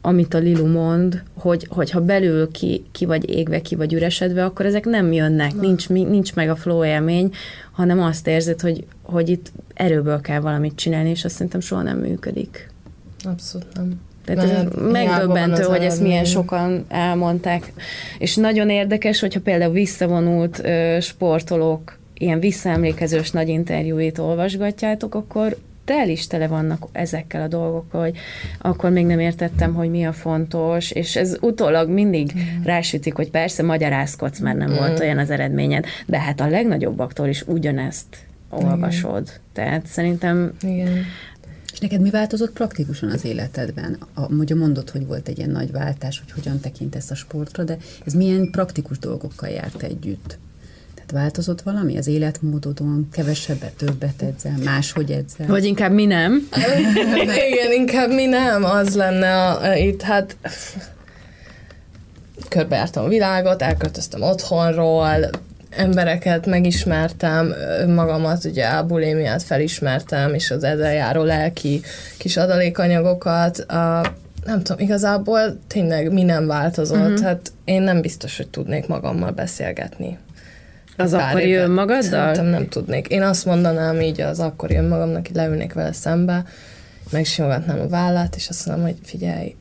[0.00, 4.66] amit a Lilu mond, hogy, hogyha belül ki, ki vagy égve, ki vagy üresedve, akkor
[4.66, 7.32] ezek nem jönnek, nincs, nincs meg a flow élmény,
[7.70, 11.98] hanem azt érzed, hogy, hogy itt erőből kell valamit csinálni, és azt szerintem soha nem
[11.98, 12.70] működik.
[13.24, 14.00] Abszolút nem.
[14.34, 17.72] Tehát ez megdöbbentő, hogy ezt milyen sokan elmondták.
[18.18, 20.62] És nagyon érdekes, hogyha például visszavonult
[21.00, 28.16] sportolók ilyen visszaemlékezős nagy interjúit olvasgatjátok, akkor tel is tele vannak ezekkel a dolgokkal, hogy
[28.60, 32.62] akkor még nem értettem, hogy mi a fontos, és ez utólag mindig mm.
[32.64, 34.76] rásütik, hogy persze magyarázkodsz, mert nem mm.
[34.76, 38.06] volt olyan az eredményed, de hát a legnagyobbaktól is ugyanezt
[38.50, 39.22] olvasod.
[39.22, 39.40] Igen.
[39.52, 41.04] Tehát szerintem Igen
[41.80, 43.98] neked mi változott praktikusan az életedben?
[44.14, 47.76] A, ugye mondod, hogy volt egy ilyen nagy váltás, hogy hogyan tekintesz a sportra, de
[48.04, 50.38] ez milyen praktikus dolgokkal járt együtt?
[50.94, 53.08] Tehát változott valami az életmódodon?
[53.12, 55.46] Kevesebbet, többet edzel, máshogy edzel?
[55.46, 56.48] Vagy inkább mi nem?
[57.50, 60.36] Igen, inkább mi nem, az lenne a, itt, hát
[62.48, 65.30] körbejártam a világot, elköltöztem otthonról,
[65.70, 67.54] embereket megismertem,
[67.86, 71.80] magamat ugye a bulémiát felismertem, és az ezzel járó lelki
[72.18, 73.58] kis adalékanyagokat.
[73.58, 74.02] A,
[74.44, 76.98] nem tudom, igazából tényleg mi nem változott.
[76.98, 77.20] Uh-huh.
[77.20, 80.18] Hát én nem biztos, hogy tudnék magammal beszélgetni.
[80.96, 81.62] Az Pár akkori éve.
[81.62, 82.02] önmagaddal?
[82.02, 83.06] Szerintem nem tudnék.
[83.08, 86.44] Én azt mondanám így az akkori önmagamnak, hogy leülnék vele szembe,
[87.10, 89.54] megsimogatnám a vállát, és azt mondom, hogy figyelj,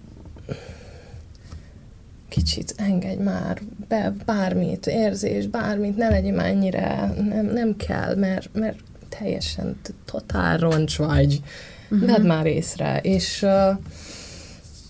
[2.39, 8.49] kicsit engedj már be bármit, érzés, bármit, ne legyen már ennyire, nem, nem kell, mert,
[8.53, 8.77] mert
[9.19, 11.41] teljesen totál roncs vagy.
[11.89, 12.09] Uh-huh.
[12.09, 12.99] Vedd már észre.
[13.01, 13.77] És uh,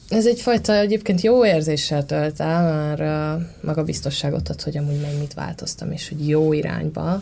[0.09, 2.99] ez egyfajta egyébként jó érzéssel tölt el, mert
[3.39, 7.21] uh, maga biztosságot ad, hogy amúgy mennyit változtam, és hogy jó irányba,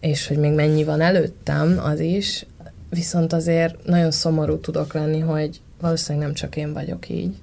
[0.00, 2.46] és hogy még mennyi van előttem, az is.
[2.90, 7.34] Viszont azért nagyon szomorú tudok lenni, hogy valószínűleg nem csak én vagyok így,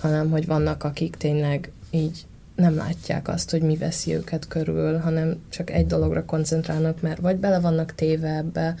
[0.00, 5.36] hanem hogy vannak, akik tényleg így nem látják azt, hogy mi veszi őket körül, hanem
[5.48, 8.74] csak egy dologra koncentrálnak, mert vagy bele vannak téve ebbe,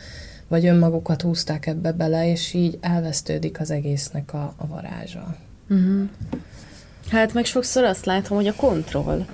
[0.48, 5.36] vagy önmagukat húzták ebbe bele, és így elvesztődik az egésznek a, a varázsa.
[5.68, 6.08] Uh-huh.
[7.10, 9.26] Hát meg sokszor azt látom, hogy a kontroll.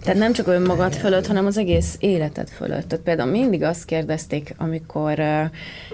[0.00, 2.88] Tehát nem csak önmagad fölött, hanem az egész életed fölött.
[2.88, 5.44] Tehát például mindig azt kérdezték, amikor uh,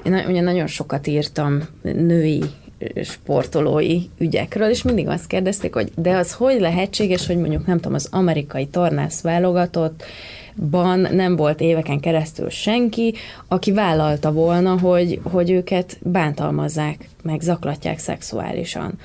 [0.02, 2.44] én ugye nagyon sokat írtam női
[3.04, 7.94] sportolói ügyekről, és mindig azt kérdezték, hogy de az hogy lehetséges, hogy mondjuk nem tudom,
[7.94, 10.04] az amerikai tornász válogatott
[10.70, 13.14] ban nem volt éveken keresztül senki,
[13.48, 18.98] aki vállalta volna, hogy, hogy őket bántalmazzák, meg zaklatják szexuálisan.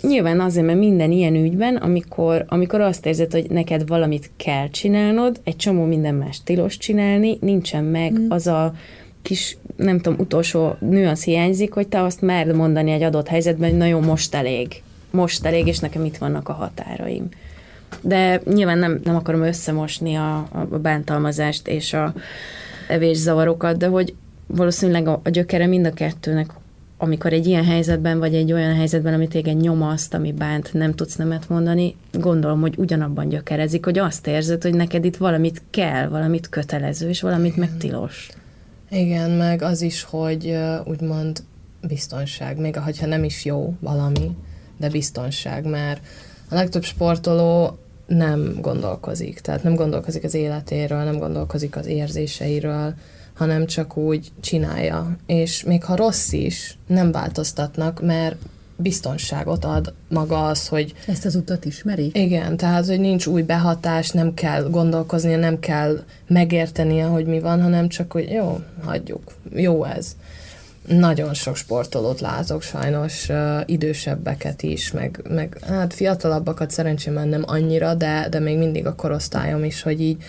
[0.00, 5.40] Nyilván azért, mert minden ilyen ügyben, amikor, amikor azt érzed, hogy neked valamit kell csinálnod,
[5.44, 8.26] egy csomó minden más tilos csinálni, nincsen meg mm.
[8.28, 8.74] az a
[9.22, 13.78] kis, nem tudom, utolsó nüansz hiányzik, hogy te azt merd mondani egy adott helyzetben, hogy
[13.78, 14.82] na jó, most elég.
[15.10, 17.28] Most elég, és nekem itt vannak a határaim.
[18.00, 22.12] De nyilván nem, nem akarom összemosni a, a bántalmazást és a
[22.88, 24.14] evészavarokat, de hogy
[24.46, 26.50] valószínűleg a, a gyökere mind a kettőnek,
[27.02, 31.16] amikor egy ilyen helyzetben, vagy egy olyan helyzetben, amit téged nyomaszt, ami bánt, nem tudsz
[31.16, 36.48] nemet mondani, gondolom, hogy ugyanabban gyökerezik, hogy azt érzed, hogy neked itt valamit kell, valamit
[36.48, 38.28] kötelező, és valamit meg tilos.
[38.90, 41.42] Igen, meg az is, hogy úgymond
[41.80, 44.36] biztonság, még ha nem is jó valami,
[44.76, 46.00] de biztonság, mert
[46.48, 52.94] a legtöbb sportoló nem gondolkozik, tehát nem gondolkozik az életéről, nem gondolkozik az érzéseiről,
[53.34, 55.16] hanem csak úgy csinálja.
[55.26, 58.36] És még ha rossz is, nem változtatnak, mert
[58.80, 60.94] biztonságot ad maga az, hogy...
[61.06, 62.10] Ezt az utat ismeri?
[62.12, 67.62] Igen, tehát, hogy nincs új behatás, nem kell gondolkoznia, nem kell megértenie, hogy mi van,
[67.62, 70.16] hanem csak, hogy jó, hagyjuk, jó ez.
[70.86, 77.94] Nagyon sok sportolót látok, sajnos uh, idősebbeket is, meg, meg hát fiatalabbakat szerencsében nem annyira,
[77.94, 80.22] de, de még mindig a korosztályom is, hogy így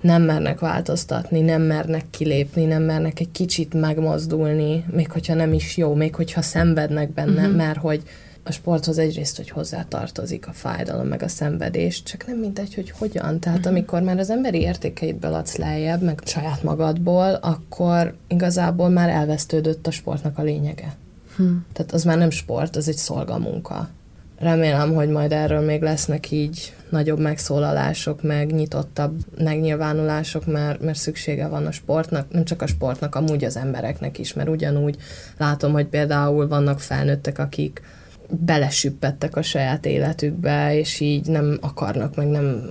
[0.00, 5.76] nem mernek változtatni, nem mernek kilépni, nem mernek egy kicsit megmozdulni, még hogyha nem is
[5.76, 7.56] jó, még hogyha szenvednek benne, uh-huh.
[7.56, 8.02] mert hogy
[8.42, 13.40] a sporthoz egyrészt, hogy hozzátartozik a fájdalom, meg a szenvedés, csak nem mindegy, hogy hogyan.
[13.40, 13.72] Tehát uh-huh.
[13.72, 19.90] amikor már az emberi értékeidből adsz lejjebb, meg saját magadból, akkor igazából már elvesztődött a
[19.90, 20.96] sportnak a lényege.
[21.36, 21.66] Hmm.
[21.72, 23.88] Tehát az már nem sport, az egy szolgamunka.
[24.38, 31.48] Remélem, hogy majd erről még lesznek így nagyobb megszólalások, meg nyitottabb megnyilvánulások, mert, mert szüksége
[31.48, 34.96] van a sportnak, nem csak a sportnak, amúgy az embereknek is, mert ugyanúgy
[35.36, 37.82] látom, hogy például vannak felnőttek, akik
[38.28, 42.70] belesüppettek a saját életükbe, és így nem akarnak, meg nem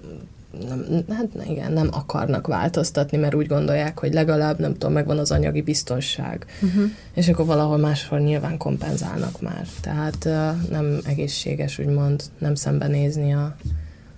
[0.68, 5.32] nem, hát igen, nem akarnak változtatni, mert úgy gondolják, hogy legalább, nem tudom, megvan az
[5.32, 6.46] anyagi biztonság.
[6.62, 6.84] Uh-huh.
[7.14, 9.68] És akkor valahol máshol nyilván kompenzálnak már.
[9.82, 10.28] Tehát
[10.70, 13.56] nem egészséges, úgymond, nem szembenézni a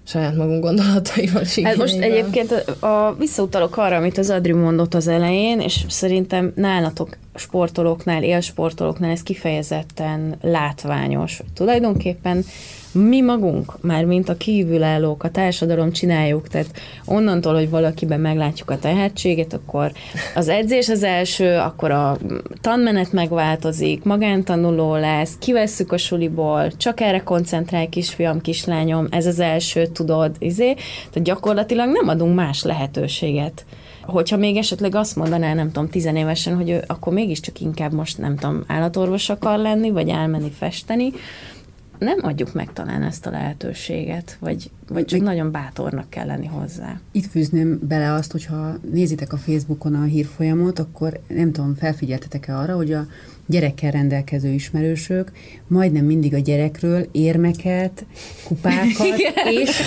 [0.03, 1.43] saját magunk gondolataival.
[1.63, 7.17] Hát most egyébként a, visszautalok arra, amit az Adri mondott az elején, és szerintem nálatok
[7.35, 11.41] sportolóknál, élsportolóknál ez kifejezetten látványos.
[11.53, 12.45] Tulajdonképpen
[12.93, 16.71] mi magunk, már mint a kívülállók, a társadalom csináljuk, tehát
[17.05, 19.91] onnantól, hogy valakiben meglátjuk a tehetséget, akkor
[20.35, 22.17] az edzés az első, akkor a
[22.61, 29.85] tanmenet megváltozik, magántanuló lesz, kivesszük a suliból, csak erre koncentrál kisfiam, kislányom, ez az első,
[29.85, 33.65] tudod, izé, tehát gyakorlatilag nem adunk más lehetőséget.
[34.01, 38.35] Hogyha még esetleg azt mondaná, nem tudom, tizenévesen, hogy ő akkor mégiscsak inkább most, nem
[38.35, 41.11] tudom, állatorvos akar lenni, vagy elmenni festeni,
[42.01, 46.99] nem adjuk meg talán ezt a lehetőséget, vagy, vagy csak nagyon bátornak kell lenni hozzá.
[47.11, 52.75] Itt fűzném bele azt, hogyha nézitek a Facebookon a hírfolyamot, akkor nem tudom, felfigyeltetek-e arra,
[52.75, 53.07] hogy a
[53.51, 55.31] gyerekkel rendelkező ismerősök
[55.67, 58.05] majdnem mindig a gyerekről érmeket,
[58.47, 59.17] kupákat
[59.61, 59.81] és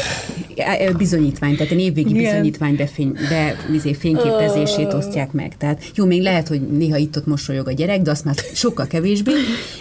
[0.57, 2.23] e, e, bizonyítványt, tehát a névvégi Igen.
[2.23, 5.57] bizonyítvány befény, be, izé, fényképezését osztják meg.
[5.57, 9.33] Tehát jó, még lehet, hogy néha itt-ott mosolyog a gyerek, de azt már sokkal kevésbé.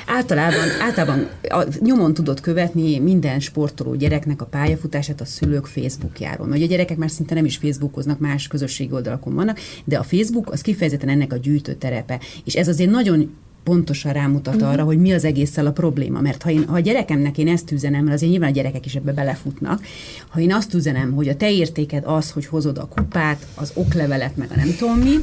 [0.08, 6.48] Általában, általában a, nyomon tudod követni minden sportoló gyereknek a pályafutását a szülők Facebookjáról.
[6.48, 10.52] Mert a gyerekek már szinte nem is Facebookoznak, más közösségi oldalakon vannak, de a Facebook
[10.52, 12.20] az kifejezetten ennek a gyűjtő terepe.
[12.44, 13.30] És ez azért nagyon
[13.64, 14.70] pontosan rámutat uh-huh.
[14.70, 16.22] arra, hogy mi az egésszel a probléma.
[16.22, 18.96] Mert ha, én, ha a gyerekemnek én ezt üzenem, mert azért nyilván a gyerekek is
[18.96, 19.82] ebbe belefutnak,
[20.28, 24.38] ha én azt üzenem, hogy a te értéked az, hogy hozod a kupát, az oklevelet,
[24.38, 25.16] meg a nem tudom mi,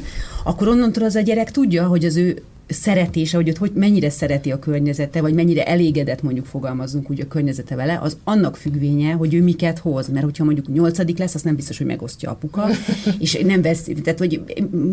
[0.44, 4.50] akkor onnantól az a gyerek tudja, hogy az ő szeretése, hogy ott hogy mennyire szereti
[4.50, 9.34] a környezete, vagy mennyire elégedett mondjuk fogalmazunk úgy a környezete vele, az annak függvénye, hogy
[9.34, 10.08] ő miket hoz.
[10.08, 12.68] Mert hogyha mondjuk nyolcadik lesz, az nem biztos, hogy megosztja apuka,
[13.18, 14.42] és nem vesz, tehát hogy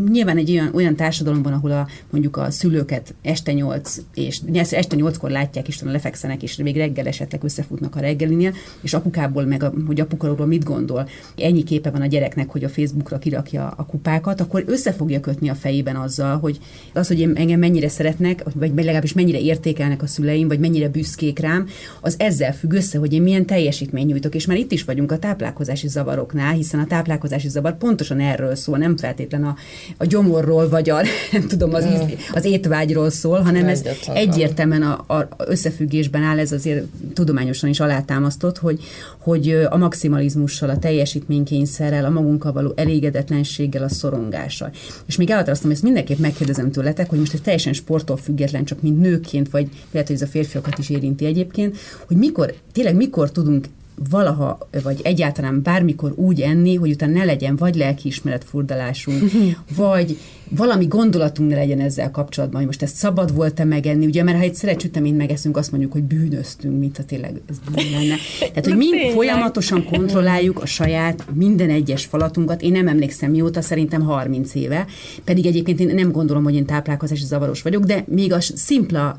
[0.10, 5.30] nyilván egy olyan, olyan társadalomban, ahol a, mondjuk a szülőket este nyolc, és este nyolckor
[5.30, 10.00] látják, és lefekszenek, és még reggel esetleg összefutnak a reggelinél, és apukából meg, a, hogy
[10.00, 14.64] apukáról mit gondol, ennyi képe van a gyereknek, hogy a Facebookra kirakja a kupákat, akkor
[14.66, 16.60] össze fogja kötni a fejében azzal, hogy
[16.94, 21.68] az, hogy engem mennyire szeretnek, vagy legalábbis mennyire értékelnek a szüleim, vagy mennyire büszkék rám,
[22.02, 24.36] az ezzel függ össze, hogy én milyen teljesítmény nyújtok.
[24.36, 28.78] És már itt is vagyunk a táplálkozási zavaroknál, hiszen a táplálkozási zavar pontosan erről szól,
[28.78, 29.56] nem feltétlen a,
[29.98, 31.02] a gyomorról, vagy a,
[31.32, 31.88] nem tudom, az,
[32.34, 38.58] az étvágyról szól, hanem ez egyértelműen a, a összefüggésben áll, ez azért tudományosan is alátámasztott,
[38.58, 38.80] hogy,
[39.18, 44.72] hogy a maximalizmussal, a teljesítménykényszerrel, a magunkkal való elégedetlenséggel, a szorongással.
[45.06, 48.82] És még elhatároztam, hogy ezt mindenképp megkérdezem tőletek, hogy most ez teljesen sporttól független, csak
[48.82, 53.32] mint nőként, vagy lehet, hogy ez a férfiakat is érinti egyébként, hogy mikor, tényleg mikor
[53.32, 53.66] tudunk
[54.10, 59.32] valaha, vagy egyáltalán bármikor úgy enni, hogy utána ne legyen vagy lelkiismeret furdalásunk,
[59.76, 60.18] vagy
[60.50, 64.44] valami gondolatunk ne legyen ezzel kapcsolatban, hogy most ezt szabad volt-e megenni, ugye, mert ha
[64.44, 68.16] egy szelecsüteményt megeszünk, azt mondjuk, hogy bűnöztünk, mint ha tényleg ez bűn lenne.
[68.40, 72.62] Tehát, hogy mind folyamatosan kontrolláljuk a saját minden egyes falatunkat.
[72.62, 74.86] Én nem emlékszem mióta, szerintem 30 éve,
[75.24, 79.18] pedig egyébként én nem gondolom, hogy én táplálkozási zavaros vagyok, de még a szimpla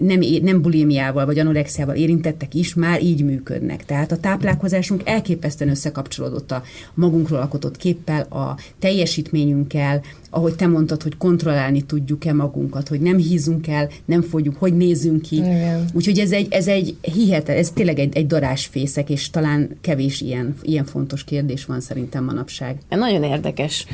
[0.00, 3.84] nem, nem bulimiával vagy anorexiával érintettek is már így működnek.
[3.84, 6.62] Tehát a táplálkozásunk elképesztően összekapcsolódott a
[6.94, 13.66] magunkról alkotott képpel, a teljesítményünkkel, ahogy te mondtad, hogy kontrollálni tudjuk-e magunkat, hogy nem hízunk
[13.66, 15.36] el, nem fogyjuk, hogy nézzünk ki.
[15.36, 15.84] Igen.
[15.92, 20.54] Úgyhogy ez egy, ez egy hihetet, ez tényleg egy, egy darásfészek, és talán kevés ilyen,
[20.62, 22.78] ilyen fontos kérdés van szerintem manapság.
[22.88, 23.86] Nagyon érdekes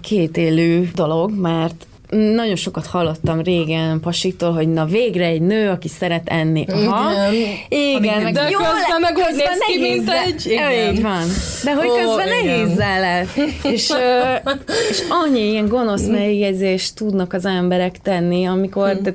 [0.00, 6.28] kétélű dolog, mert nagyon sokat hallottam régen pasiktól, hogy na végre egy nő, aki szeret
[6.28, 6.64] enni.
[6.68, 7.32] Aha.
[7.68, 10.46] Igen, igen meg de jó közben meg hogy néz ki, mint egy...
[10.46, 10.94] Igen.
[10.94, 11.22] Így van.
[11.64, 12.44] De hogy oh, közben igen.
[12.44, 13.36] nehéz lett.
[13.62, 13.92] És,
[14.90, 19.08] és annyi ilyen gonosz megjegyzést tudnak az emberek tenni, amikor hm.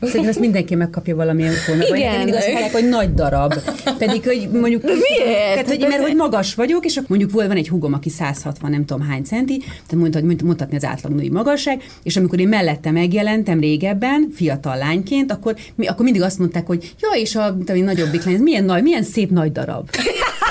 [0.00, 1.96] Szerintem ezt mindenki megkapja valamilyen formában.
[1.96, 2.16] Igen.
[2.16, 3.54] Mindig azt mondják, hogy nagy darab.
[3.98, 4.82] Pedig, hogy mondjuk...
[4.82, 5.52] Miért?
[5.52, 8.70] Tehát, hogy, mert hogy magas vagyok, és akkor mondjuk volt van egy hugom, aki 160
[8.70, 12.48] nem tudom hány centi, tehát mondta, hogy mutatni az átlag női magasság, és amikor én
[12.48, 17.56] mellette megjelentem régebben, fiatal lányként, akkor, mi, akkor mindig azt mondták, hogy ja, és a
[17.64, 19.88] tudom, nagyobbik lány, milyen, nagy, milyen szép nagy darab.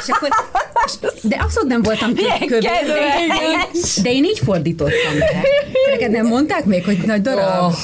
[0.05, 0.29] És akkor,
[1.23, 2.13] de abszolút nem voltam
[2.47, 2.63] kövér.
[4.03, 5.13] De én így fordítottam.
[5.91, 7.71] Neked nem mondták még, hogy nagy darab?
[7.71, 7.75] Oh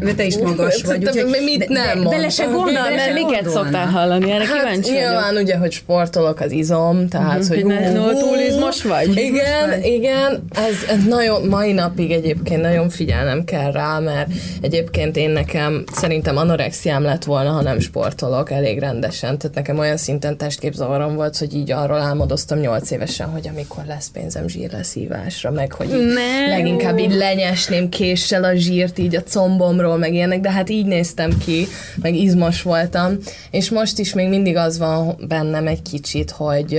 [0.00, 1.04] mert te is magas vagy.
[1.04, 5.36] Úgyhogy, mit nem de, Bele se gondol, mert miket szoktál hallani, erre hát, kíváncsi Nyilván
[5.36, 9.16] ugye, hogy sportolok az izom, tehát, uh-huh, hogy túl izmos vagy.
[9.16, 15.84] Igen, igen, ez, nagyon, mai napig egyébként nagyon figyelnem kell rá, mert egyébként én nekem
[15.92, 21.36] szerintem anorexiám lett volna, ha nem sportolok elég rendesen, tehát nekem olyan szinten testképzavarom volt,
[21.36, 26.14] hogy így arról álmodoztam nyolc évesen, hogy amikor lesz pénzem zsírleszívásra, meg hogy így
[26.48, 30.86] leginkább így lenyesném késsel a zsírt így a combomról, alulról, meg ilyenek, de hát így
[30.86, 31.66] néztem ki,
[32.02, 33.16] meg izmos voltam,
[33.50, 36.78] és most is még mindig az van bennem egy kicsit, hogy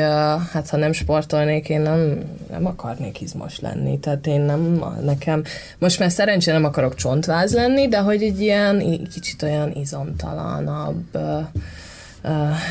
[0.52, 5.44] hát ha nem sportolnék, én nem, nem akarnék izmos lenni, tehát én nem, nekem,
[5.78, 11.46] most már szerencsére nem akarok csontváz lenni, de hogy egy ilyen kicsit olyan izomtalanabb uh,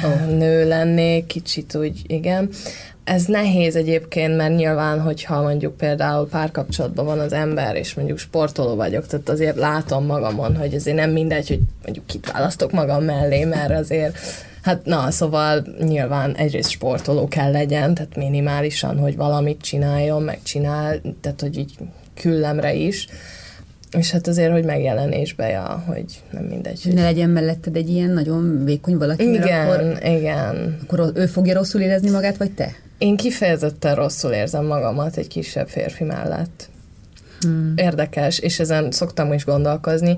[0.05, 0.27] oh.
[0.27, 2.49] nő lennék, kicsit úgy, igen.
[3.05, 8.75] Ez nehéz egyébként, mert nyilván, hogyha mondjuk például párkapcsolatban van az ember, és mondjuk sportoló
[8.75, 13.45] vagyok, tehát azért látom magamon, hogy azért nem mindegy, hogy mondjuk kit választok magam mellé,
[13.45, 14.17] mert azért
[14.63, 21.41] Hát na, szóval nyilván egyrészt sportoló kell legyen, tehát minimálisan, hogy valamit csináljon, megcsinál, tehát
[21.41, 21.75] hogy így
[22.15, 23.09] küllemre is.
[23.99, 26.89] És hát azért, hogy megjelenésbe, ja, hogy nem mindegy.
[26.95, 30.79] Ne legyen melletted egy ilyen nagyon vékony valaki, igen, akkor, igen.
[30.83, 32.75] Akkor ő fogja rosszul érezni magát, vagy te?
[33.03, 36.69] Én kifejezetten rosszul érzem magamat egy kisebb férfi mellett.
[37.41, 37.73] Hmm.
[37.77, 40.17] Érdekes, és ezen szoktam is gondolkozni,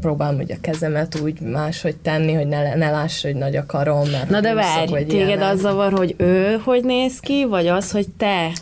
[0.00, 4.10] próbálom hogy a kezemet úgy máshogy tenni, hogy ne, ne láss, hogy nagy a karom.
[4.10, 5.52] Mert Na de várj, téged ilyenek.
[5.52, 8.52] az zavar, hogy ő hogy néz ki, vagy az, hogy te,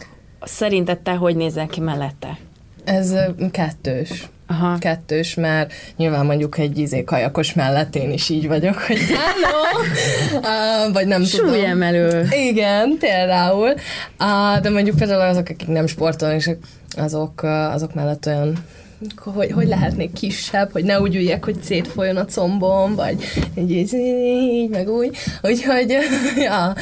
[0.41, 2.38] szerinted te hogy nézel ki mellette?
[2.85, 3.15] Ez
[3.51, 4.31] kettős.
[4.53, 4.79] Aha.
[4.79, 9.62] Kettős, mert nyilván mondjuk egy izé kajakos mellett én is így vagyok, hogy hello,
[10.41, 11.49] uh, vagy nem tudom.
[11.49, 12.29] Súlyemelő.
[12.31, 13.75] Igen, például.
[14.19, 16.51] Uh, de mondjuk például azok, akik nem sportolnak, és
[16.97, 18.65] azok, azok mellett olyan
[19.25, 23.95] hogy, hogy lehetnék kisebb, hogy ne úgy üljek, hogy szétfolyjon a combom, vagy így, így,
[24.53, 25.17] így meg úgy.
[25.43, 25.97] Úgyhogy,
[26.45, 26.75] ja.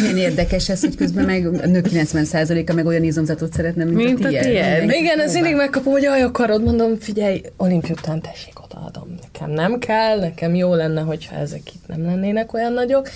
[0.00, 4.24] Milyen érdekes ez, hogy közben meg a nő 90%-a meg olyan izomzatot szeretne, mint, mint
[4.24, 4.90] a tiéd.
[4.90, 9.14] Igen, ez mindig megkapom, hogy jaj, akarod, mondom, figyelj, olimpia után tessék odaadom.
[9.22, 13.08] Nekem nem kell, nekem jó lenne, hogyha ezek itt nem lennének olyan nagyok,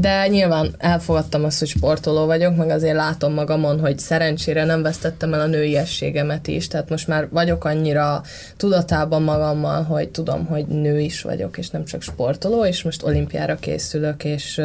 [0.00, 5.34] de nyilván elfogadtam azt, hogy sportoló vagyok, meg azért látom magamon, hogy szerencsére nem vesztettem
[5.34, 8.22] el a nőiességemet is, tehát most már vagyok annyira
[8.56, 13.56] tudatában magammal, hogy tudom, hogy nő is vagyok, és nem csak sportoló, és most olimpiára
[13.56, 14.60] készülök, és,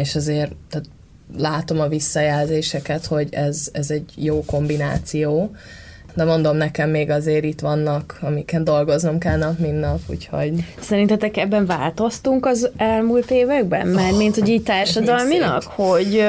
[0.00, 0.86] és azért tehát
[1.36, 5.50] látom a visszajelzéseket, hogy ez, ez egy jó kombináció,
[6.14, 10.64] de mondom, nekem még azért itt vannak, amiken dolgoznom kell nap, mint nap, úgyhogy...
[10.80, 13.86] Szerintetek ebben változtunk az elmúlt években?
[13.86, 16.24] Mert mint, hogy így társadalminak, hogy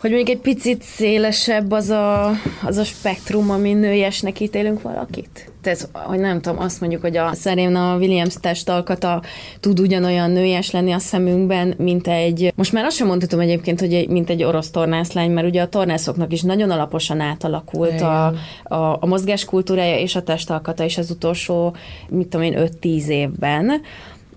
[0.00, 2.30] hogy még egy picit szélesebb az a,
[2.64, 5.50] az a spektrum, ami nőiesnek ítélünk valakit?
[5.60, 9.22] Tehát, hogy nem tudom, azt mondjuk, hogy a Serena Williams testalkata
[9.60, 13.94] tud ugyanolyan nőies lenni a szemünkben, mint egy, most már azt sem mondhatom egyébként, hogy
[13.94, 18.26] egy, mint egy orosz tornászlány, mert ugye a tornászoknak is nagyon alaposan átalakult a,
[18.62, 21.74] a, a mozgáskultúrája és a testalkata is az utolsó,
[22.08, 23.80] mit tudom én, 5-10 évben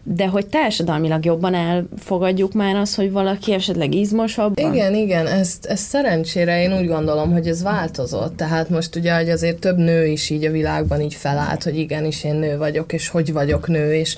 [0.03, 4.59] de hogy társadalmilag jobban elfogadjuk már az, hogy valaki esetleg izmosabb.
[4.59, 8.35] Igen, igen, ezt, ezt szerencsére én úgy gondolom, hogy ez változott.
[8.35, 12.23] Tehát most ugye, hogy azért több nő is így a világban így felállt, hogy igenis
[12.23, 14.15] én nő vagyok, és hogy vagyok nő, és,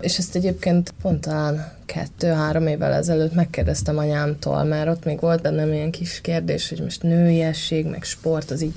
[0.00, 5.72] és ezt egyébként pont talán kettő-három évvel ezelőtt megkérdeztem anyámtól, mert ott még volt bennem
[5.72, 8.74] ilyen kis kérdés, hogy most nőiesség, meg sport, az így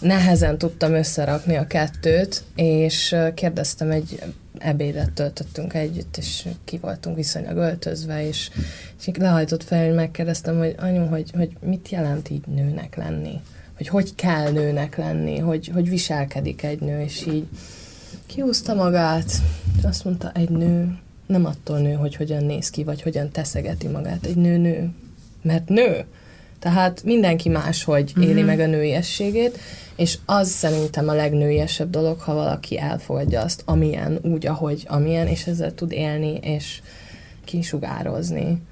[0.00, 4.22] nehezen tudtam összerakni a kettőt, és kérdeztem egy
[4.58, 8.50] ebédet töltöttünk együtt, és ki voltunk viszonylag öltözve, és,
[8.98, 13.40] és lehajtott fel, hogy megkérdeztem, hogy anyu, hogy, hogy mit jelent így nőnek lenni?
[13.76, 15.38] Hogy hogy kell nőnek lenni?
[15.38, 17.00] Hogy, hogy viselkedik egy nő?
[17.00, 17.46] És így
[18.26, 19.32] kihúzta magát,
[19.78, 23.86] és azt mondta, egy nő nem attól nő, hogy hogyan néz ki, vagy hogyan teszegeti
[23.86, 24.26] magát.
[24.26, 24.90] Egy nő nő,
[25.42, 26.04] mert nő.
[26.58, 28.44] Tehát mindenki máshogy éli mm-hmm.
[28.44, 29.58] meg a nőiességét,
[29.96, 35.46] és az szerintem a legnőiesebb dolog, ha valaki elfogadja azt, amilyen, úgy, ahogy, amilyen, és
[35.46, 36.80] ezzel tud élni, és
[37.44, 38.62] kisugározni.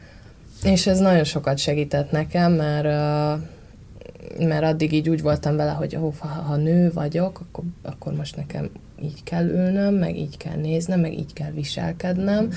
[0.62, 2.84] És ez nagyon sokat segített nekem, mert,
[4.38, 8.36] mert addig így úgy voltam vele, hogy ó, ha, ha nő vagyok, akkor, akkor most
[8.36, 8.70] nekem
[9.02, 12.52] így kell ülnöm, meg így kell néznem, meg így kell viselkednem, mm-hmm.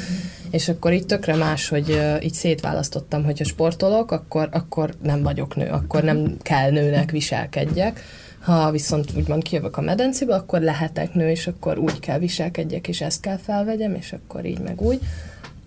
[0.50, 5.68] és akkor így tökre más, hogy így szétválasztottam, hogyha sportolok, akkor, akkor nem vagyok nő,
[5.68, 8.02] akkor nem kell nőnek viselkedjek,
[8.40, 13.02] ha viszont úgymond kijövök a medencébe, akkor lehetek nő, és akkor úgy kell viselkedjek, és
[13.02, 15.00] ezt kell felvegyem, és akkor így meg úgy.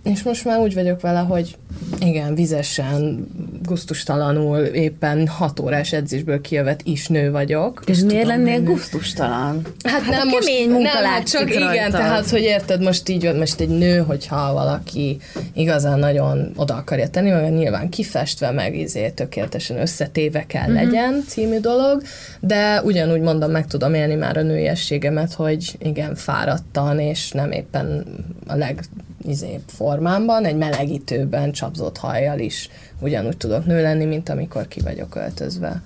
[0.04, 1.56] És most már úgy vagyok vele, hogy
[2.00, 3.26] igen, vizesen,
[3.62, 7.82] guztustalanul, éppen hat órás edzésből kijövet is nő vagyok.
[7.86, 8.64] És miért lennél nő.
[8.64, 9.62] guztustalan?
[9.84, 11.72] Hát, hát nem most, nem, hát csak rajta.
[11.72, 15.18] igen, tehát, hogy érted, most így most egy nő, hogyha valaki
[15.52, 20.82] igazán nagyon oda akarja tenni, mert nyilván kifestve, meg izé tökéletesen összetéve kell uh-huh.
[20.82, 22.02] legyen című dolog,
[22.40, 28.04] de ugyanúgy mondom, meg tudom élni már a nőiességemet, hogy igen, fáradtan, és nem éppen
[28.46, 28.84] a leg
[29.26, 32.68] izé, formámban, egy melegítőben csapzott hajjal is
[33.00, 35.82] ugyanúgy tudok nő lenni, mint amikor ki vagyok öltözve.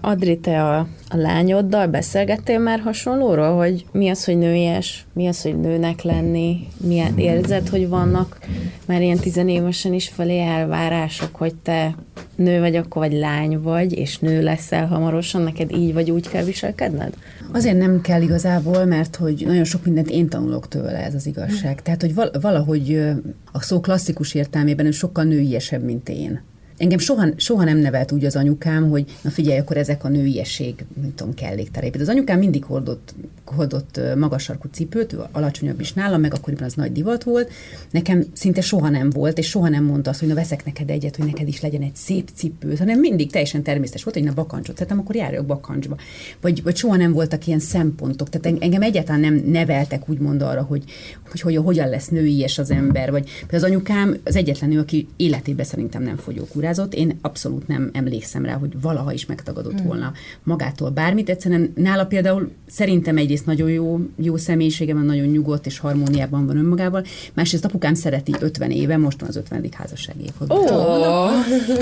[0.00, 5.42] Adri, te a, a lányoddal beszélgettél már hasonlóról, hogy mi az, hogy nőies, mi az,
[5.42, 8.38] hogy nőnek lenni, milyen érzed, hogy vannak
[8.86, 11.94] már ilyen tizenévesen is felé elvárások, hogy te
[12.34, 16.44] nő vagy, akkor vagy lány vagy, és nő leszel hamarosan, neked így vagy úgy kell
[16.44, 17.14] viselkedned?
[17.52, 21.82] Azért nem kell igazából, mert hogy nagyon sok mindent én tanulok tőle, ez az igazság.
[21.82, 23.12] Tehát, hogy valahogy
[23.52, 26.40] a szó klasszikus értelmében ő sokkal nőiesebb, mint én
[26.76, 30.84] engem soha, soha nem nevelt úgy az anyukám, hogy na figyelj, akkor ezek a nőiesség,
[31.02, 32.00] nem tudom, kellékterépét.
[32.00, 33.14] Az anyukám mindig hordott,
[33.44, 37.50] hordott magas sarkú cipőt, alacsonyabb is nálam, meg akkoriban az nagy divat volt.
[37.90, 41.16] Nekem szinte soha nem volt, és soha nem mondta azt, hogy na veszek neked egyet,
[41.16, 44.76] hogy neked is legyen egy szép cipő, hanem mindig teljesen természetes volt, hogy na bakancsot
[44.76, 45.96] szeretem, akkor járjak bakancsba.
[46.40, 48.28] Vagy, vagy soha nem voltak ilyen szempontok.
[48.28, 50.84] Tehát engem egyáltalán nem neveltek úgymond arra, hogy,
[51.30, 53.10] hogy, hogy hogyan lesz nőies az ember.
[53.10, 57.90] Vagy az anyukám az egyetlen nő, aki életében szerintem nem fogyókúr túrázott, én abszolút nem
[57.92, 59.86] emlékszem rá, hogy valaha is megtagadott hmm.
[59.86, 60.12] volna
[60.42, 61.28] magától bármit.
[61.28, 66.56] Egyszerűen nála például szerintem egyrészt nagyon jó, jó személyisége van, nagyon nyugodt és harmóniában van
[66.56, 67.04] önmagával,
[67.34, 69.68] másrészt apukám szereti 50 éve, most van az 50.
[69.72, 70.60] házasság évforduló.
[70.60, 71.30] Oh.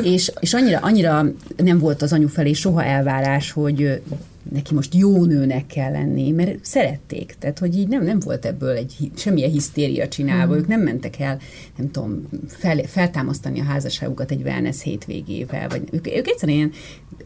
[0.03, 1.25] És, és annyira, annyira
[1.57, 4.01] nem volt az anyu felé soha elvárás, hogy
[4.55, 7.37] neki most jó nőnek kell lenni, mert szerették.
[7.39, 10.57] Tehát, hogy így nem, nem volt ebből egy semmilyen hisztéria csinálva, mm.
[10.57, 11.39] ők nem mentek el,
[11.77, 16.73] nem tudom, fel, feltámasztani a házasságukat egy wellness hétvégével, vagy ők, ők egyszerűen,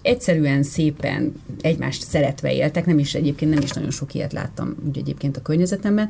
[0.02, 4.98] egyszerűen szépen egymást szeretve éltek, nem is egyébként nem is nagyon sok ilyet láttam úgy
[4.98, 6.08] egyébként a környezetemben,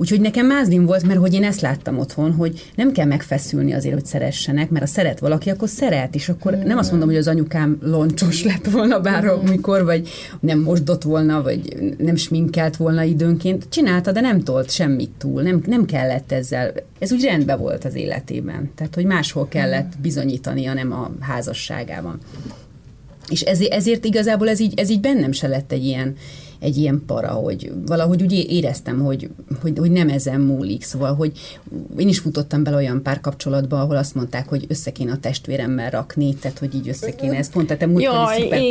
[0.00, 3.94] Úgyhogy nekem mázlim volt, mert hogy én ezt láttam otthon, hogy nem kell megfeszülni azért,
[3.94, 7.28] hogy szeressenek, mert ha szeret valaki, akkor szeret, és akkor nem azt mondom, hogy az
[7.28, 10.08] anyukám loncsos lett volna bármikor, vagy
[10.40, 13.66] nem mosdott volna, vagy nem sminkelt volna időnként.
[13.68, 16.72] Csinálta, de nem tolt semmit túl, nem, nem kellett ezzel.
[16.98, 18.70] Ez úgy rendben volt az életében.
[18.74, 22.18] Tehát, hogy máshol kellett bizonyítania, nem a házasságában.
[23.28, 26.16] És ezért, ezért igazából ez így, ez így bennem se lett egy ilyen,
[26.60, 29.30] egy ilyen para, hogy valahogy úgy éreztem, hogy,
[29.62, 30.82] hogy, hogy nem ezen múlik.
[30.82, 31.32] Szóval, hogy
[31.98, 36.34] én is futottam bele olyan párkapcsolatba, ahol azt mondták, hogy össze kéne a testvéremmel rakni,
[36.34, 38.62] tehát hogy így össze kéne ezt pont, tehát múltkor is szuper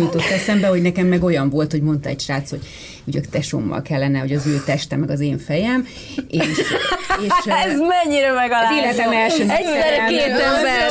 [0.00, 2.60] jutott eszembe, hogy nekem meg olyan volt, hogy mondta egy srác, hogy
[3.04, 5.86] úgy a tesómmal kellene, hogy az ő teste, meg az én fejem.
[6.28, 6.46] És,
[7.26, 8.76] és Ez mennyire megalázó.
[8.76, 10.90] Az életem első Egyszerre két ember,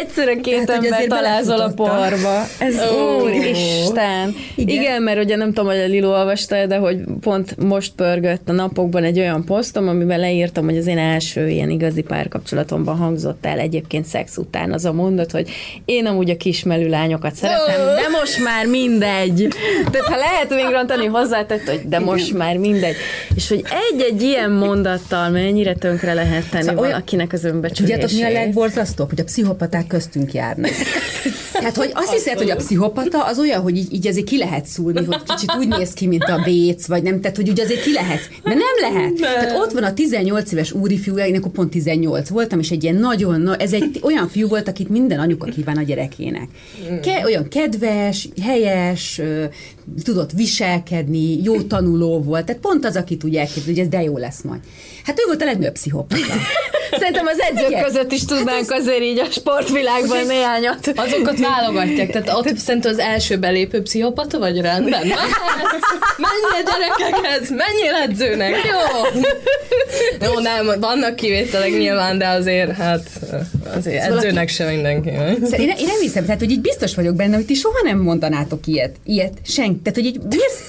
[0.00, 2.42] egyszerre két ember találzol a porba.
[2.58, 2.74] Ez
[3.22, 4.34] úristen.
[4.54, 4.80] Igen.
[4.80, 8.52] Igen, mert ugye nem tudom, hogy a Lilo olvasta, de hogy pont most pörgött a
[8.52, 13.58] napokban egy olyan posztom, amiben leírtam, hogy az én első ilyen igazi párkapcsolatomban hangzott el
[13.58, 15.50] egyébként szex után az a mondat, hogy
[15.84, 19.48] én amúgy a kismelű lányokat szeretem, de most már mindegy.
[19.90, 22.94] Tehát ha lehet még rontani, hozzátett, hogy de most már mindegy.
[23.34, 28.00] És hogy egy-egy ilyen mondattal mennyire tönkre lehet tenni szóval valakinek az önbecsülését.
[28.00, 30.70] Tudjátok, mi a legborzasztóbb, hogy a pszichopaták köztünk járnak.
[31.52, 34.66] Tehát, hogy azt hiszed, hogy a pszichopata az olyan, hogy így, így azért ki lehet
[34.66, 37.82] szúrni, hogy kicsit úgy néz ki, mint a béc, vagy nem, tehát hogy ugye azért
[37.82, 38.30] ki lehet.
[38.42, 39.18] De nem lehet.
[39.18, 39.32] Nem.
[39.32, 42.82] Tehát ott van a 18 éves úri fiú, én akkor pont 18 voltam, és egy
[42.82, 46.48] ilyen nagyon, na, ez egy olyan fiú volt, akit minden anyuka kíván a gyerekének.
[47.02, 49.20] Ke, olyan kedves, helyes,
[50.02, 54.16] tudott viselkedni, jó tanuló volt, tehát pont az, akit úgy elképzel, hogy ez de jó
[54.16, 54.60] lesz majd.
[55.04, 56.20] Hát ő volt a legnagyobb pszichopata.
[57.00, 57.84] Szerintem az edzők Igen.
[57.84, 60.92] között is tudnánk hát azért így a sportvilágban néhányat.
[60.94, 65.06] Azokat válogatják, tehát ott szerintem az első belépő pszichopata vagy rendben.
[66.24, 69.20] Menj a gyerekekhez, menjél edzőnek, jó?
[70.26, 73.10] Jó, nem, vannak kivételek nyilván, de azért, hát
[73.76, 75.08] azért szóval edzőnek sem mindenki.
[75.08, 78.66] Én, én nem hiszem, tehát hogy így biztos vagyok benne, hogy ti soha nem mondanátok
[78.66, 79.71] ilyet, ilyet senki.
[79.82, 80.20] Tehát, hogy, így,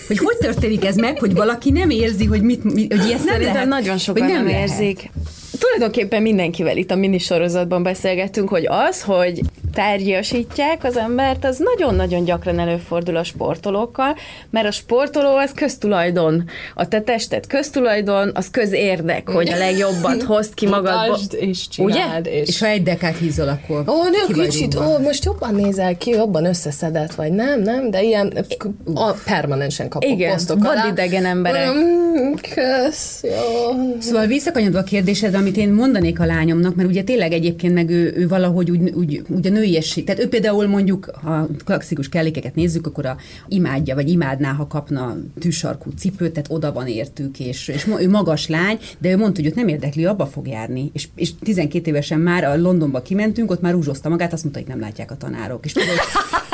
[0.07, 3.67] hogy hogy történik ez meg, hogy valaki nem érzi, hogy mit, hogy ilyet nem lehet.
[3.67, 5.11] nagyon sokan nem, nem érzik.
[5.59, 9.41] Tulajdonképpen mindenkivel itt a minisorozatban beszélgettünk, hogy az, hogy
[9.73, 14.15] tárgyasítják az embert, az nagyon-nagyon gyakran előfordul a sportolókkal,
[14.49, 16.43] mert a sportoló az köztulajdon.
[16.75, 21.17] A te tested köztulajdon, az közérdek, hogy a legjobbat hozd ki magadból.
[21.31, 22.27] és csináld.
[22.27, 22.39] Ugye?
[22.41, 22.47] És...
[22.47, 26.45] és ha egy dekát hízol, akkor Ó, nő, kicsit, ó, most jobban nézel ki, jobban
[26.45, 28.45] összeszedett vagy, nem, nem, de ilyen
[28.93, 30.75] a, permanensen kapok Igen, posztokat.
[30.75, 31.73] vadidegen emberek.
[31.73, 33.97] Mm, kösz, jó.
[33.99, 38.13] Szóval visszakanyodva a kérdésedre, amit én mondanék a lányomnak, mert ugye tényleg egyébként meg ő,
[38.17, 42.87] ő valahogy úgy, úgy, úgy a nőiesség, tehát ő például mondjuk, ha klasszikus kellékeket nézzük,
[42.87, 47.87] akkor a imádja, vagy imádná, ha kapna tűsarkú cipőt, tehát oda van értük, és, és
[47.99, 50.89] ő magas lány, de ő mondta, hogy őt nem érdekli, abba fog járni.
[50.93, 54.69] És, és 12 évesen már a Londonba kimentünk, ott már rúzsozta magát, azt mondta, hogy
[54.69, 55.65] nem látják a tanárok.
[55.65, 55.97] És piros,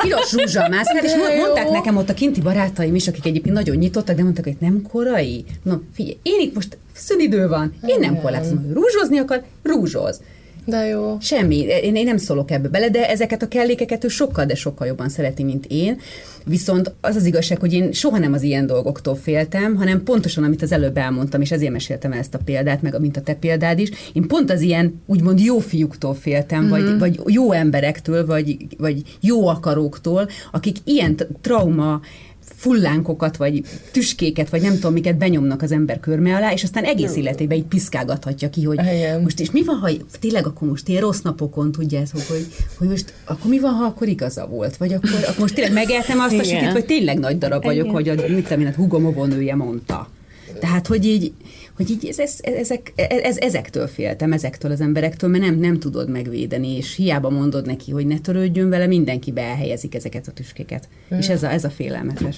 [0.01, 4.15] piros rúzsa mászkál, és mondták nekem ott a kinti barátaim is, akik egyébként nagyon nyitottak,
[4.15, 5.45] de mondták, hogy nem korai.
[5.63, 10.21] Na, figyelj, én itt most szünidő van, én nem korlátozom, hogy rúzsozni akar, rúzsoz.
[10.69, 11.17] De jó.
[11.21, 11.57] Semmi.
[11.57, 15.09] Én, én nem szólok ebbe bele, de ezeket a kellékeket ő sokkal, de sokkal jobban
[15.09, 15.99] szereti, mint én.
[16.45, 20.61] Viszont az az igazság, hogy én soha nem az ilyen dolgoktól féltem, hanem pontosan, amit
[20.61, 23.89] az előbb elmondtam, és ezért meséltem ezt a példát, meg mint a te példád is,
[24.13, 26.69] én pont az ilyen úgymond jó fiúktól féltem, mm-hmm.
[26.69, 26.97] vagy, mhm.
[26.97, 32.01] vagy jó emberektől, vagy, vagy jó akaróktól, akik ilyen trauma
[32.59, 37.15] fullánkokat, vagy tüskéket, vagy nem tudom, miket benyomnak az ember körme alá, és aztán egész
[37.15, 39.21] életében így piszkálgathatja ki, hogy Igen.
[39.21, 39.89] most és mi van, ha
[40.19, 42.47] tényleg akkor most ilyen rossz napokon tudjátok, hogy,
[42.77, 46.19] hogy most akkor mi van, ha akkor igaza volt, vagy akkor, akkor most tényleg megeltem
[46.19, 47.95] azt a sikit, vagy tényleg nagy darab vagyok, Igen.
[47.95, 49.13] hogy a, mit tudom én, a hugom
[49.55, 50.09] mondta.
[50.59, 51.33] Tehát, hogy így,
[51.75, 56.09] hogy így ez, ez, ezek, ez, ezektől féltem, ezektől az emberektől, mert nem, nem tudod
[56.09, 60.87] megvédeni, és hiába mondod neki, hogy ne törődjön vele, mindenki behelyezik ezeket a tüskéket.
[61.13, 61.17] Mm.
[61.17, 62.37] És ez a, ez a félelmetes.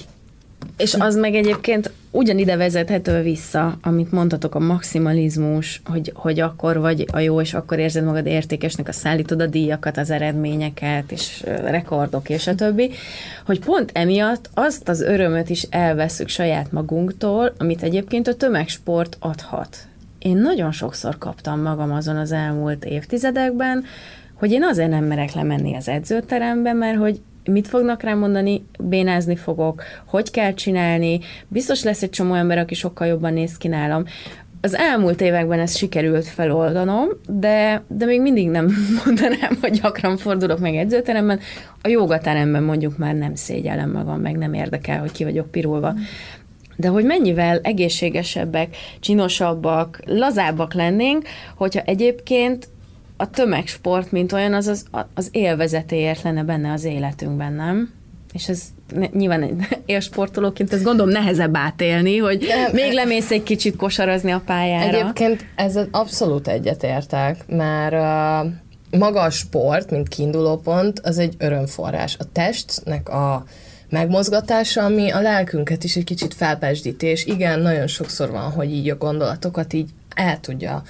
[0.78, 7.06] És az meg egyébként ugyanide vezethető vissza, amit mondhatok, a maximalizmus, hogy, hogy akkor vagy
[7.12, 12.30] a jó, és akkor érzed magad értékesnek, a szállítod a díjakat, az eredményeket, és rekordok,
[12.30, 12.92] és a többi,
[13.46, 19.78] hogy pont emiatt azt az örömöt is elveszük saját magunktól, amit egyébként a tömegsport adhat.
[20.20, 23.84] Én nagyon sokszor kaptam magam azon az elmúlt évtizedekben,
[24.34, 29.36] hogy én azért nem merek lemenni az edzőterembe, mert hogy mit fognak rám mondani, bénázni
[29.36, 34.04] fogok, hogy kell csinálni, biztos lesz egy csomó ember, aki sokkal jobban néz ki nálam.
[34.64, 38.72] Az elmúlt években ezt sikerült feloldanom, de, de még mindig nem
[39.06, 41.40] mondanám, hogy gyakran fordulok meg edzőteremben.
[41.82, 45.94] A jogateremben mondjuk már nem szégyellem magam, meg nem érdekel, hogy ki vagyok pirulva.
[46.76, 52.68] De hogy mennyivel egészségesebbek, csinosabbak, lazábbak lennénk, hogyha egyébként
[53.22, 57.94] a tömegsport, mint olyan, az az, az élvezetéért lenne benne az életünkben, nem?
[58.34, 58.64] És ez
[59.12, 59.54] nyilván egy
[59.86, 64.98] élsportolóként ez gondolom nehezebb átélni, hogy nem, még lemész egy kicsit kosarazni a pályára.
[64.98, 72.16] Egyébként ez abszolút egyetértek, mert uh, maga a sport, mint kiinduló pont, az egy örömforrás.
[72.20, 73.46] A testnek a
[73.90, 78.90] megmozgatása, ami a lelkünket is egy kicsit felpesdíti, és igen, nagyon sokszor van, hogy így
[78.90, 80.84] a gondolatokat így el tudja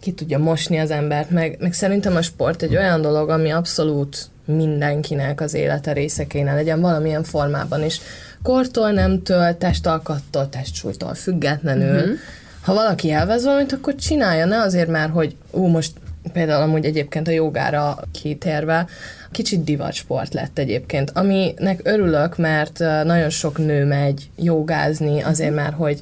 [0.00, 4.28] ki tudja mosni az embert, meg, meg szerintem a sport egy olyan dolog, ami abszolút
[4.44, 8.00] mindenkinek az élete része kéne legyen valamilyen formában is.
[8.42, 11.96] Kortól, nemtől, testalkattól, testsúlytól függetlenül.
[11.96, 12.16] Uh-huh.
[12.62, 15.92] Ha valaki elvez valamit, akkor csinálja, ne azért már, hogy ú, most
[16.32, 18.86] például amúgy egyébként a jogára kitérve,
[19.30, 26.00] kicsit divatsport lett egyébként, aminek örülök, mert nagyon sok nő megy jogázni azért már, hogy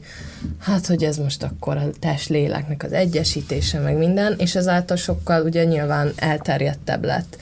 [0.58, 5.64] hát, hogy ez most akkor a test-léleknek az egyesítése, meg minden, és ezáltal sokkal ugye
[5.64, 7.38] nyilván elterjedtebb lett.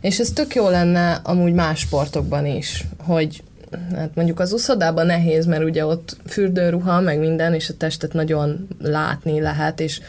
[0.00, 3.42] És ez tök jó lenne amúgy más sportokban is, hogy
[3.94, 8.68] hát mondjuk az uszodában nehéz, mert ugye ott fürdőruha, meg minden, és a testet nagyon
[8.82, 10.00] látni lehet, és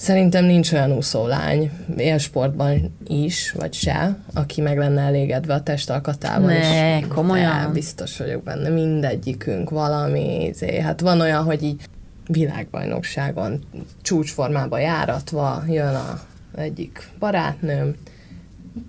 [0.00, 6.52] Szerintem nincs olyan úszólány, élsportban is, vagy se, aki meg lenne elégedve a testalkatával.
[6.52, 7.62] Ne, komolyan?
[7.62, 10.80] De biztos vagyok benne, mindegyikünk valami, izé.
[10.80, 11.82] hát van olyan, hogy így
[12.26, 13.64] világbajnokságon
[14.02, 16.20] csúcsformába járatva jön a
[16.54, 17.94] egyik barátnőm,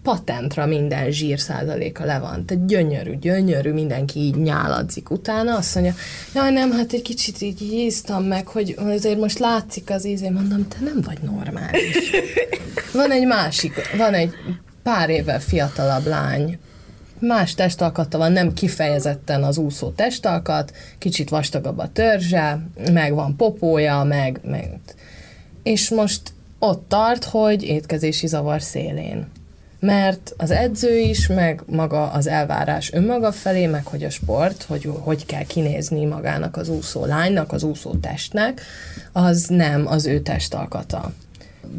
[0.03, 2.45] patentra minden zsír százaléka le van.
[2.45, 5.93] Tehát gyönyörű, gyönyörű, mindenki így nyáladzik utána, azt mondja,
[6.33, 10.31] jaj nem, hát egy kicsit így íztam meg, hogy azért most látszik az íz, én
[10.31, 12.11] mondom, te nem vagy normális.
[12.93, 14.33] Van egy másik, van egy
[14.83, 16.59] pár évvel fiatalabb lány,
[17.19, 24.03] más testalkata van, nem kifejezetten az úszó testalkat, kicsit vastagabb a törzse, meg van popója,
[24.03, 24.79] meg, meg
[25.63, 26.21] és most
[26.59, 29.27] ott tart, hogy étkezési zavar szélén
[29.81, 34.89] mert az edző is, meg maga az elvárás önmaga felé, meg hogy a sport, hogy
[34.99, 38.61] hogy kell kinézni magának az úszó lánynak, az úszó testnek,
[39.11, 41.11] az nem az ő testalkata.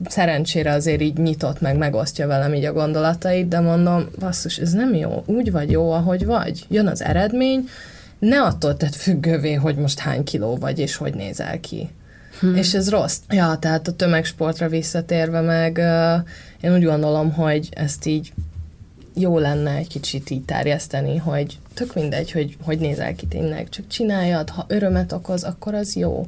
[0.06, 4.94] Szerencsére azért így nyitott meg, megosztja velem így a gondolatait, de mondom, basszus, ez nem
[4.94, 6.64] jó, úgy vagy jó, ahogy vagy.
[6.68, 7.68] Jön az eredmény,
[8.18, 11.90] ne attól tett függővé, hogy most hány kiló vagy, és hogy nézel ki.
[12.40, 12.56] Hmm.
[12.56, 13.18] És ez rossz.
[13.28, 16.28] Ja, tehát a tömegsportra visszatérve meg uh,
[16.62, 18.32] én úgy gondolom, hogy ezt így
[19.14, 23.86] jó lenne egy kicsit így terjeszteni, hogy tök mindegy, hogy hogy nézel ki tényleg, csak
[23.86, 26.26] csináljad, ha örömet okoz, akkor az jó.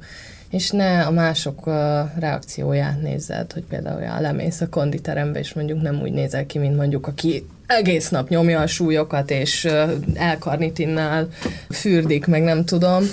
[0.51, 1.74] És ne a mások uh,
[2.18, 6.76] reakcióját nézed, hogy például ja, lemész a konditerembe, és mondjuk nem úgy nézel ki, mint
[6.76, 11.28] mondjuk aki egész nap nyomja a súlyokat, és uh, elkarnitinnál
[11.70, 13.05] fürdik, meg nem tudom.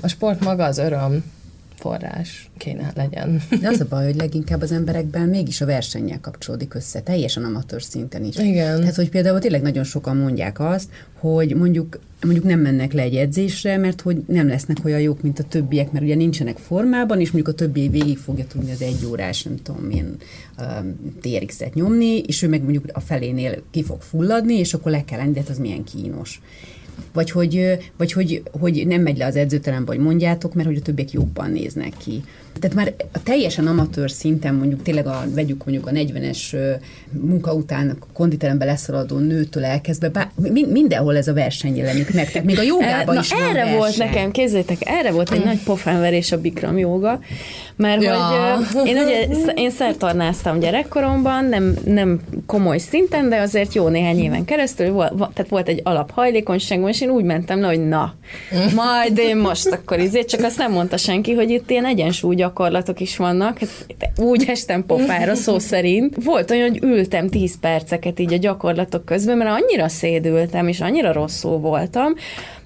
[0.00, 1.24] A sport maga az öröm,
[1.82, 3.42] forrás kéne legyen.
[3.60, 7.82] De az a baj, hogy leginkább az emberekben mégis a versennyel kapcsolódik össze, teljesen amatőr
[7.82, 8.36] szinten is.
[8.36, 8.80] Igen.
[8.80, 13.16] Tehát, hogy például tényleg nagyon sokan mondják azt, hogy mondjuk mondjuk nem mennek le egy
[13.16, 17.30] edzésre, mert hogy nem lesznek olyan jók, mint a többiek, mert ugye nincsenek formában, és
[17.30, 20.16] mondjuk a többi végig fogja tudni az egy órás, nem tudom milyen
[20.58, 25.04] um, TRX-et nyomni, és ő meg mondjuk a felénél ki fog fulladni, és akkor le
[25.04, 26.40] kell lenni, de hát az milyen kínos
[27.12, 30.82] vagy hogy, vagy hogy, hogy nem megy le az edzőterembe, vagy mondjátok, mert hogy a
[30.82, 32.22] többiek jobban néznek ki.
[32.60, 36.56] Tehát már a teljesen amatőr szinten mondjuk tényleg a, vegyük mondjuk a 40-es
[37.10, 40.30] munka után konditerembe leszaladó nőtől elkezdve, bár,
[40.70, 43.96] mindenhol ez a verseny jelenik meg, tehát még a jogában is Na, erre van volt
[43.96, 47.20] nekem, kézzétek, erre volt egy nagy pofánverés a Bikram joga,
[47.82, 48.56] mert ja.
[48.72, 54.44] hogy én ugye én szertornáztam gyerekkoromban, nem, nem komoly szinten, de azért jó néhány éven
[54.44, 58.14] keresztül, volt, tehát volt egy alaphajlékonyságom, és én úgy mentem le, hogy na,
[58.74, 63.00] majd én most akkor izé, csak azt nem mondta senki, hogy itt ilyen egyensúly gyakorlatok
[63.00, 63.68] is vannak, hát
[64.16, 66.24] úgy estem pofára szó szerint.
[66.24, 71.12] Volt olyan, hogy ültem 10 perceket így a gyakorlatok közben, mert annyira szédültem, és annyira
[71.12, 72.14] rosszul voltam,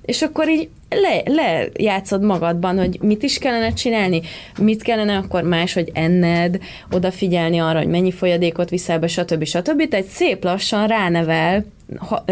[0.02, 4.20] és akkor így le, lejátszod magadban, hogy mit is kellene csinálni,
[4.58, 6.58] mit kellene akkor máshogy enned,
[6.90, 9.44] odafigyelni arra, hogy mennyi folyadékot viszel be, stb.
[9.44, 9.88] stb.
[9.88, 11.64] Tehát szép lassan ránevel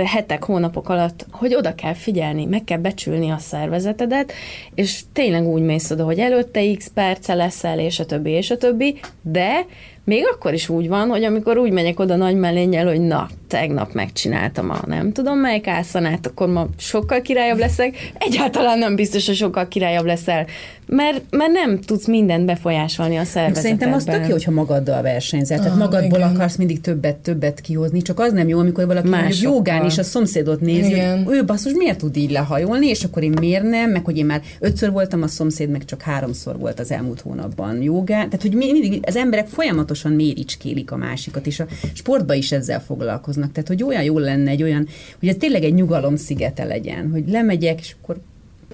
[0.04, 4.32] hetek, hónapok alatt, hogy oda kell figyelni, meg kell becsülni a szervezetedet,
[4.74, 8.56] és tényleg úgy mész oda, hogy előtte x perce leszel, és a többi, és a
[8.56, 9.66] többi, de
[10.04, 13.92] még akkor is úgy van, hogy amikor úgy megyek oda nagy mellénnyel, hogy na, tegnap
[13.92, 18.12] megcsináltam a nem tudom melyik ászanát, akkor ma sokkal királyabb leszek.
[18.18, 20.46] Egyáltalán nem biztos, hogy sokkal királyabb leszel,
[20.86, 23.62] mert, mert nem tudsz mindent befolyásolni a szervezetedben.
[23.62, 26.34] Szerintem az tök jó, hogyha magaddal versenyzel, tehát ah, magadból igen.
[26.34, 30.02] akarsz mindig többet, többet kihozni, csak az nem jó, amikor valaki mondjuk jogán is a
[30.02, 31.24] szomszédot nézi, igen.
[31.24, 34.26] hogy ő basszus miért tud így lehajolni, és akkor én miért nem, meg hogy én
[34.26, 38.30] már ötször voltam a szomszéd, meg csak háromszor volt az elmúlt hónapban jogán.
[38.30, 43.52] Tehát, hogy mindig az emberek folyamatosan méricskélik a másikat, és a sportban is ezzel foglalkoznak.
[43.52, 47.24] Tehát, hogy olyan jó lenne egy olyan, hogy ez tényleg egy nyugalom szigete legyen, hogy
[47.28, 48.16] lemegyek, és akkor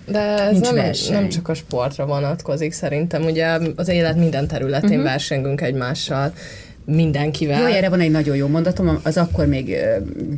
[0.07, 5.05] de ez nem, nem csak a sportra vonatkozik szerintem, ugye az élet minden területén uh-huh.
[5.05, 6.33] versengünk egymással,
[6.85, 7.61] mindenkivel.
[7.61, 9.77] Jó, erre van egy nagyon jó mondatom, az akkor még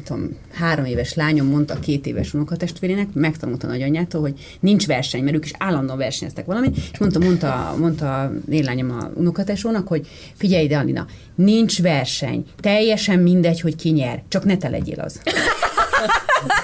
[0.05, 5.44] tudom, három éves lányom mondta két éves unokatestvérének, megtanulta nagyanyjától, hogy nincs verseny, mert ők
[5.44, 10.76] is állandóan versenyeztek valami, és mondta, mondta, mondta én lányom a unokatesónak, hogy figyelj ide,
[10.76, 15.20] Alina, nincs verseny, teljesen mindegy, hogy ki nyer, csak ne te legyél az.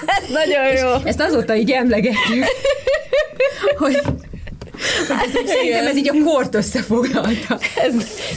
[0.05, 0.95] Ez nagyon jó.
[0.95, 2.45] És ezt azóta így emlegetjük,
[3.77, 4.01] hogy
[5.07, 7.57] Hát, szerintem ez így a kort összefoglalta.
[7.75, 7.93] Ez,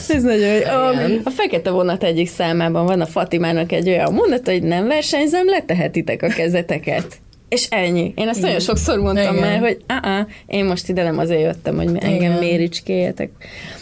[0.09, 0.63] ez nagyon jó.
[0.65, 0.89] A,
[1.25, 6.23] a Fekete Vonat egyik számában van a Fatimának egy olyan mondata, hogy nem versenyzem, letehetitek
[6.23, 7.07] a kezeteket.
[7.49, 8.13] És ennyi.
[8.17, 8.51] Én ezt Igen.
[8.51, 9.49] nagyon sokszor mondtam Igen.
[9.49, 12.39] már, hogy á, én most ide nem azért jöttem, hogy engem Igen.
[12.39, 13.31] méricskéjetek.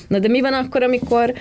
[0.08, 1.34] Na de mi van akkor, amikor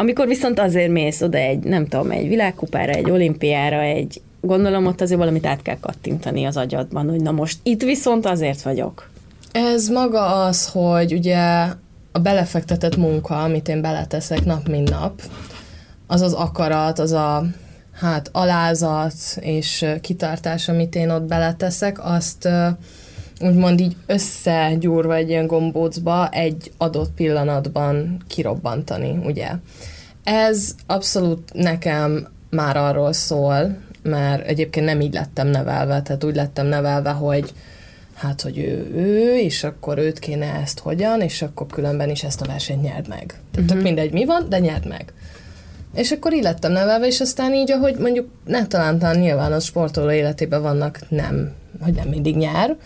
[0.00, 5.00] amikor viszont azért mész oda egy, nem tudom, egy világkupára, egy olimpiára, egy, gondolom ott
[5.00, 9.10] azért valamit át kell kattintani az agyadban, hogy na most itt viszont azért vagyok.
[9.52, 11.66] Ez maga az, hogy ugye
[12.12, 15.22] a belefektetett munka, amit én beleteszek nap, mint nap,
[16.06, 17.44] az az akarat, az a
[17.92, 22.48] hát alázat és kitartás, amit én ott beleteszek, azt
[23.40, 29.50] úgymond így összegyúrva egy ilyen gombócba egy adott pillanatban kirobbantani, ugye.
[30.24, 33.76] Ez abszolút nekem már arról szól,
[34.08, 37.52] mert egyébként nem így lettem nevelve, tehát úgy lettem nevelve, hogy
[38.14, 42.40] hát, hogy ő, ő, és akkor őt kéne ezt hogyan, és akkor különben is ezt
[42.40, 43.26] a versenyt nyerd meg.
[43.26, 43.66] Tehát uh-huh.
[43.66, 45.12] tök mindegy mi van, de nyerd meg.
[45.94, 50.10] És akkor így lettem nevelve, és aztán így, ahogy mondjuk ne talán nyilván a sportoló
[50.10, 52.76] életében vannak nem, hogy nem mindig nyer,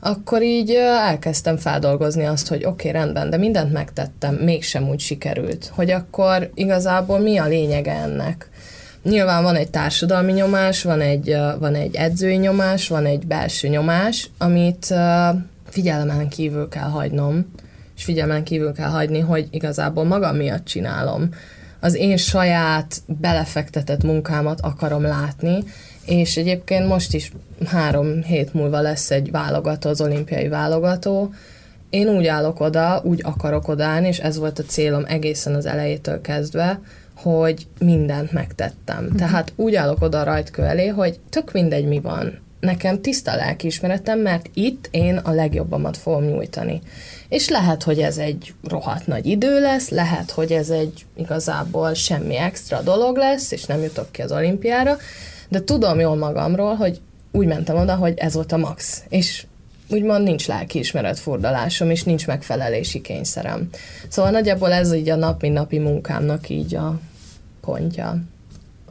[0.00, 0.70] akkor így
[1.08, 6.50] elkezdtem feldolgozni azt, hogy oké, okay, rendben, de mindent megtettem, mégsem úgy sikerült, hogy akkor
[6.54, 8.48] igazából mi a lényege ennek?
[9.04, 14.30] Nyilván van egy társadalmi nyomás, van egy, van egy edzői nyomás, van egy belső nyomás,
[14.38, 14.94] amit
[15.68, 17.52] figyelmen kívül kell hagynom,
[17.96, 21.28] és figyelmen kívül kell hagyni, hogy igazából magam miatt csinálom.
[21.80, 25.64] Az én saját belefektetett munkámat akarom látni,
[26.06, 27.32] és egyébként most is
[27.66, 31.32] három hét múlva lesz egy válogató, az olimpiai válogató.
[31.90, 36.20] Én úgy állok oda, úgy akarok odállni, és ez volt a célom egészen az elejétől
[36.20, 36.80] kezdve,
[37.24, 39.02] hogy mindent megtettem.
[39.04, 39.18] Uh-huh.
[39.18, 42.42] Tehát úgy állok oda a rajtkő elé, hogy tök mindegy mi van.
[42.60, 46.80] Nekem tiszta lelkiismeretem, mert itt én a legjobbamat fogom nyújtani.
[47.28, 52.36] És lehet, hogy ez egy rohadt nagy idő lesz, lehet, hogy ez egy igazából semmi
[52.36, 54.96] extra dolog lesz, és nem jutok ki az olimpiára,
[55.48, 57.00] de tudom jól magamról, hogy
[57.32, 59.02] úgy mentem oda, hogy ez volt a max.
[59.08, 59.46] És
[59.90, 63.68] úgymond nincs lelkiismeret fordalásom, és nincs megfelelési kényszerem.
[64.08, 67.00] Szóval nagyjából ez így a napi napi munkámnak így a
[67.64, 68.22] pontja.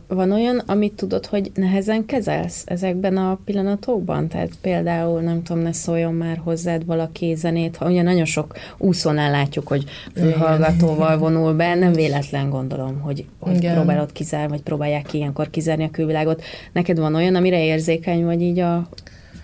[0.08, 4.28] Van olyan, amit tudod, hogy nehezen kezelsz ezekben a pillanatokban?
[4.28, 9.32] Tehát például, nem tudom, ne szóljon már hozzád valaki zenét, ha ugye nagyon sok úszónál
[9.32, 9.84] látjuk, hogy
[10.16, 15.84] fülhallgatóval vonul be, nem véletlen gondolom, hogy, hogy próbálod kizárni, vagy próbálják ki ilyenkor kizárni
[15.84, 16.44] a külvilágot.
[16.74, 18.88] Neked van olyan, amire érzékeny vagy így a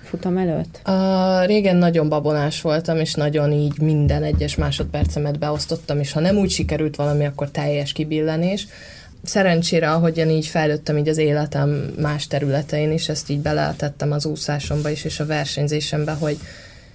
[0.04, 0.88] futam előtt?
[0.88, 6.38] A, régen nagyon babonás voltam, és nagyon így minden egyes másodpercemet beosztottam, és ha nem
[6.38, 8.68] úgy sikerült valami, akkor teljes kibillenés
[9.24, 14.90] szerencsére, ahogyan így fejlődtem így az életem más területein is, ezt így beletettem az úszásomba
[14.90, 16.38] is, és a versenyzésembe, hogy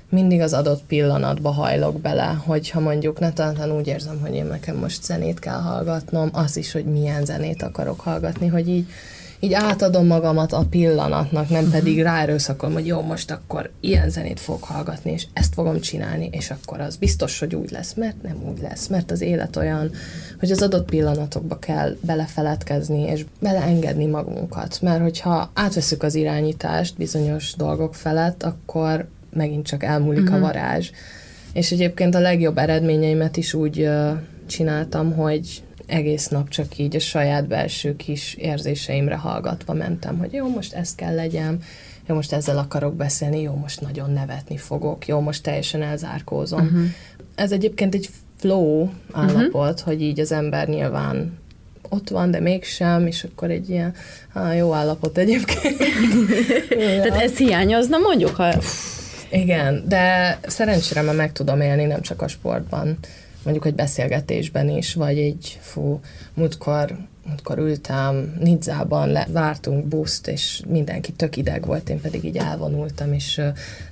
[0.08, 5.04] mindig az adott pillanatba hajlok bele, hogyha mondjuk netán úgy érzem, hogy én nekem most
[5.04, 8.86] zenét kell hallgatnom, az is, hogy milyen zenét akarok hallgatni, hogy így
[9.44, 11.78] így átadom magamat a pillanatnak, nem uh-huh.
[11.78, 16.50] pedig ráerőszakolom, hogy jó, most akkor ilyen zenét fog hallgatni, és ezt fogom csinálni, és
[16.50, 19.90] akkor az biztos, hogy úgy lesz, mert nem úgy lesz, mert az élet olyan,
[20.38, 27.54] hogy az adott pillanatokba kell belefeledkezni, és beleengedni magunkat, mert hogyha átveszük az irányítást bizonyos
[27.56, 30.34] dolgok felett, akkor megint csak elmúlik uh-huh.
[30.34, 30.46] a mhm.
[30.46, 30.90] varázs.
[31.52, 33.90] És egyébként a legjobb eredményeimet is úgy
[34.46, 40.48] csináltam, hogy egész nap csak így a saját belső kis érzéseimre hallgatva mentem, hogy jó,
[40.48, 41.58] most ezt kell legyen,
[42.06, 46.64] jó, most ezzel akarok beszélni, jó, most nagyon nevetni fogok, jó, most teljesen elzárkózom.
[46.64, 46.84] Uh-huh.
[47.34, 48.08] Ez egyébként egy
[48.38, 49.84] flow állapot, uh-huh.
[49.84, 51.38] hogy így az ember nyilván
[51.88, 53.94] ott van, de mégsem, és akkor egy ilyen
[54.32, 55.76] á, jó állapot egyébként.
[57.02, 58.54] Tehát ez hiányozna mondjuk, ha...
[59.30, 62.98] Igen, de szerencsére már meg tudom élni, nem csak a sportban
[63.44, 66.00] mondjuk egy beszélgetésben is, vagy egy, fú,
[66.34, 72.36] múltkor, múltkor ültem Nidzában, le, vártunk buszt, és mindenki tök ideg volt, én pedig így
[72.36, 73.40] elvonultam, és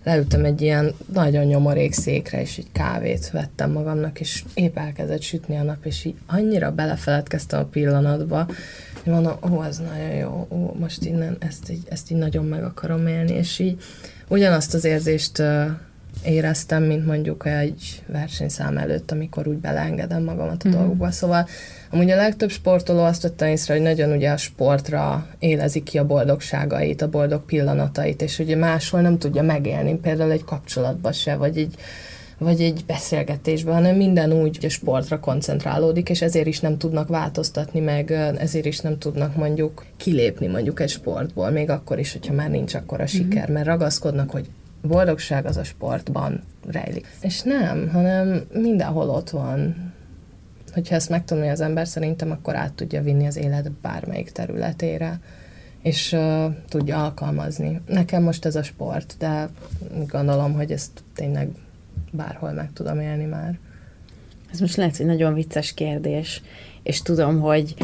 [0.02, 5.56] leültem egy ilyen nagyon nyomorék székre, és így kávét vettem magamnak, és épp elkezdett sütni
[5.56, 8.46] a nap, és így annyira belefeledkeztem a pillanatba,
[9.02, 12.64] hogy mondom, ó, ez nagyon jó, ó, most innen ezt így, ezt így nagyon meg
[12.64, 13.82] akarom élni, és így
[14.28, 15.42] ugyanazt az érzést
[16.24, 20.70] éreztem, mint mondjuk egy versenyszám előtt, amikor úgy beleengedem magamat a mm.
[20.70, 21.10] dolgokba.
[21.10, 21.48] Szóval
[21.90, 26.06] amúgy a legtöbb sportoló azt vette észre, hogy nagyon ugye a sportra élezik ki a
[26.06, 31.56] boldogságait, a boldog pillanatait, és ugye máshol nem tudja megélni, például egy kapcsolatban se, vagy
[31.56, 31.74] egy
[32.42, 37.80] vagy egy beszélgetésben, hanem minden úgy a sportra koncentrálódik, és ezért is nem tudnak változtatni,
[37.80, 42.50] meg ezért is nem tudnak mondjuk kilépni mondjuk egy sportból, még akkor is, hogyha már
[42.50, 43.52] nincs akkor a siker, mm-hmm.
[43.52, 44.48] mert ragaszkodnak, hogy
[44.82, 47.06] boldogság az a sportban rejlik.
[47.20, 49.92] És nem, hanem mindenhol ott van.
[50.72, 55.20] Hogyha ezt megtanulja az ember, szerintem akkor át tudja vinni az élet bármelyik területére,
[55.82, 57.80] és uh, tudja alkalmazni.
[57.86, 59.48] Nekem most ez a sport, de
[60.08, 61.48] gondolom, hogy ezt tényleg
[62.12, 63.58] bárhol meg tudom élni már.
[64.52, 66.42] Ez most lehet, hogy nagyon vicces kérdés,
[66.82, 67.74] és tudom, hogy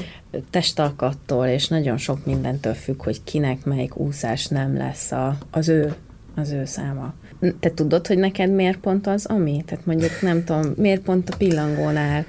[0.50, 5.94] testalkattól és nagyon sok mindentől függ, hogy kinek melyik úszás nem lesz a, az ő
[6.38, 7.14] az ő száma.
[7.60, 9.62] Te tudod, hogy neked miért pont az, ami?
[9.66, 12.24] Tehát mondjuk nem tudom, miért pont a pillangónál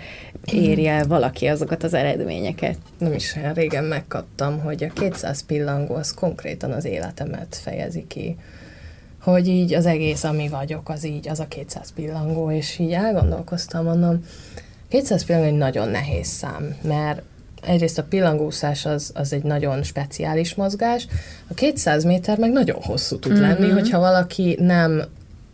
[0.52, 2.78] érje el valaki azokat az eredményeket?
[2.98, 8.38] Nem is olyan régen megkaptam, hogy a 200 pillangó az konkrétan az életemet fejezi ki.
[9.22, 13.84] Hogy így az egész, ami vagyok, az így, az a 200 pillangó, és így elgondolkoztam,
[13.84, 14.26] mondom,
[14.88, 17.22] 200 pillangó egy nagyon nehéz szám, mert
[17.62, 21.08] egyrészt a pillangószás az, az egy nagyon speciális mozgás,
[21.48, 23.74] a 200 méter meg nagyon hosszú tud lenni, mm-hmm.
[23.74, 25.04] hogyha valaki nem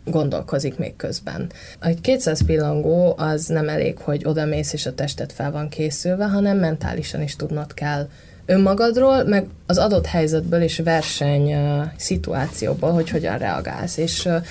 [0.04, 1.50] gondolkozik még közben.
[1.80, 6.58] A 200 pillangó az nem elég, hogy odamész és a testet fel van készülve, hanem
[6.58, 8.08] mentálisan is tudnod kell
[8.46, 13.96] önmagadról, meg az adott helyzetből és verseny uh, szituációból, hogy hogyan reagálsz.
[13.96, 14.44] És uh,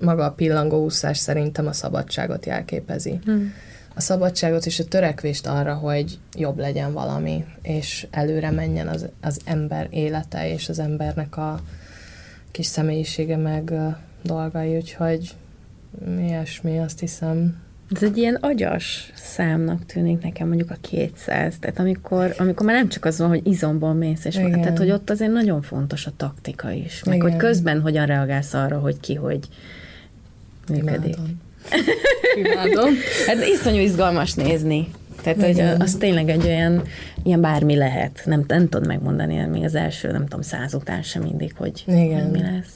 [0.00, 3.18] maga a pillangóúszás szerintem a szabadságot jelképezi.
[3.30, 3.46] Mm
[3.94, 9.40] a szabadságot és a törekvést arra, hogy jobb legyen valami, és előre menjen az, az
[9.44, 11.60] ember élete, és az embernek a
[12.50, 13.72] kis személyisége meg
[14.22, 15.34] dolgai, úgyhogy
[16.18, 17.62] ilyesmi, azt hiszem.
[17.94, 22.88] Ez egy ilyen agyas számnak tűnik nekem mondjuk a 200, tehát amikor, amikor már nem
[22.88, 24.60] csak az van, hogy izomból mész, és Igen.
[24.60, 27.30] tehát hogy ott azért nagyon fontos a taktika is, meg Igen.
[27.30, 29.48] hogy közben hogyan reagálsz arra, hogy ki hogy
[30.68, 31.16] működik.
[31.16, 31.42] Imádom.
[32.36, 32.94] Imádom.
[33.26, 34.88] hát iszonyú izgalmas nézni.
[35.22, 36.82] Tehát, hogy az tényleg egy olyan,
[37.22, 38.22] ilyen bármi lehet.
[38.24, 42.30] Nem, nem tudod megmondani, még az első, nem tudom, száz után sem mindig, hogy, Igen.
[42.30, 42.74] mi lesz.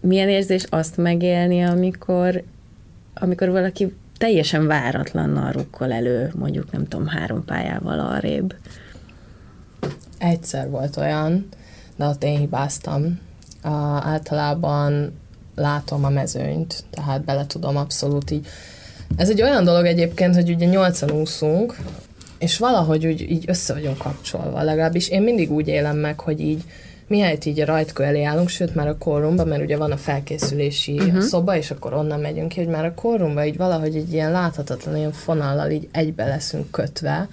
[0.00, 2.42] Milyen érzés azt megélni, amikor,
[3.14, 8.54] amikor valaki teljesen váratlannal rukkol elő, mondjuk nem tudom, három pályával arrébb.
[10.18, 11.48] Egyszer volt olyan,
[11.96, 13.20] de ott én hibáztam.
[13.62, 15.12] A, általában
[15.56, 18.46] látom a mezőnyt, tehát bele tudom abszolút így.
[19.16, 21.76] Ez egy olyan dolog egyébként, hogy ugye nyolcan úszunk,
[22.38, 26.62] és valahogy úgy így össze vagyunk kapcsolva, legalábbis én mindig úgy élem meg, hogy így
[27.06, 30.98] mihelyt így a rajtkő elé állunk, sőt már a korrumba, mert ugye van a felkészülési
[30.98, 31.20] uh-huh.
[31.20, 34.96] szoba, és akkor onnan megyünk ki, hogy már a korrumba így valahogy egy ilyen láthatatlan
[34.96, 37.28] ilyen fonallal így egybe leszünk kötve,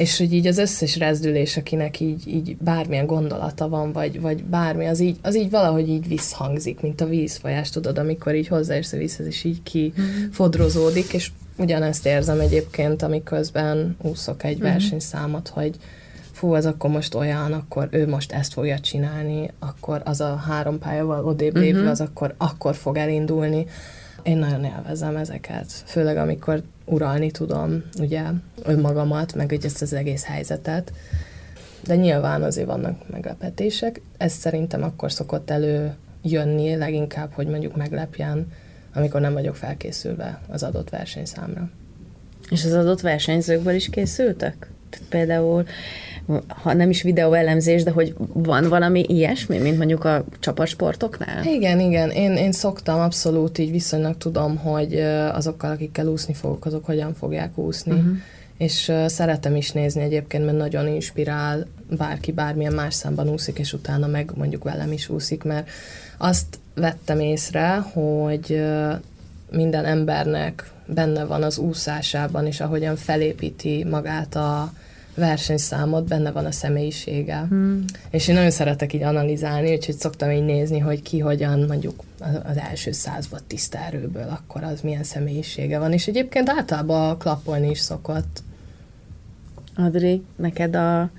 [0.00, 4.86] és hogy így az összes rezdülés, akinek így, így bármilyen gondolata van, vagy, vagy bármi,
[4.86, 8.96] az így, az így valahogy így visszhangzik, mint a vízfolyás, tudod, amikor így hozzáérsz a
[8.96, 14.70] vízhez, és így kifodrozódik, és ugyanezt érzem egyébként, amiközben úszok egy uh-huh.
[14.70, 15.76] versenyszámot, hogy
[16.32, 20.78] fú, ez akkor most olyan, akkor ő most ezt fogja csinálni, akkor az a három
[20.78, 21.90] pályával odébb lépve, uh-huh.
[21.90, 23.66] az akkor, akkor fog elindulni.
[24.22, 28.22] Én nagyon élvezem ezeket, főleg amikor uralni tudom, ugye,
[28.62, 30.92] önmagamat, meg ugye ezt az egész helyzetet.
[31.84, 34.00] De nyilván azért vannak meglepetések.
[34.16, 38.52] Ez szerintem akkor szokott elő jönni leginkább, hogy mondjuk meglepjen,
[38.94, 41.70] amikor nem vagyok felkészülve az adott versenyszámra.
[42.50, 44.70] És az adott versenyzőkből is készültek?
[44.90, 45.66] Tehát például
[46.48, 51.44] ha nem is videó elemzés, de hogy van valami ilyesmi, mint mondjuk a csapatsportoknál?
[51.44, 52.10] Igen, igen.
[52.10, 54.94] Én, én szoktam abszolút így viszonylag tudom, hogy
[55.32, 57.92] azokkal, akikkel úszni fogok, azok hogyan fogják úszni.
[57.92, 58.16] Uh-huh.
[58.58, 61.66] És szeretem is nézni egyébként, mert nagyon inspirál
[61.96, 65.68] bárki bármilyen más számban úszik, és utána meg mondjuk velem is úszik, mert
[66.18, 68.62] azt vettem észre, hogy
[69.50, 74.72] minden embernek benne van az úszásában, és ahogyan felépíti magát a,
[75.20, 77.46] versenyszámot, benne van a személyisége.
[77.48, 77.84] Hmm.
[78.10, 82.02] És én nagyon szeretek így analizálni, úgyhogy szoktam így nézni, hogy ki hogyan mondjuk
[82.44, 85.92] az első százban tiszta erőből, akkor az milyen személyisége van.
[85.92, 88.42] És egyébként általában klappolni is szokott.
[89.76, 91.10] Adri, neked a,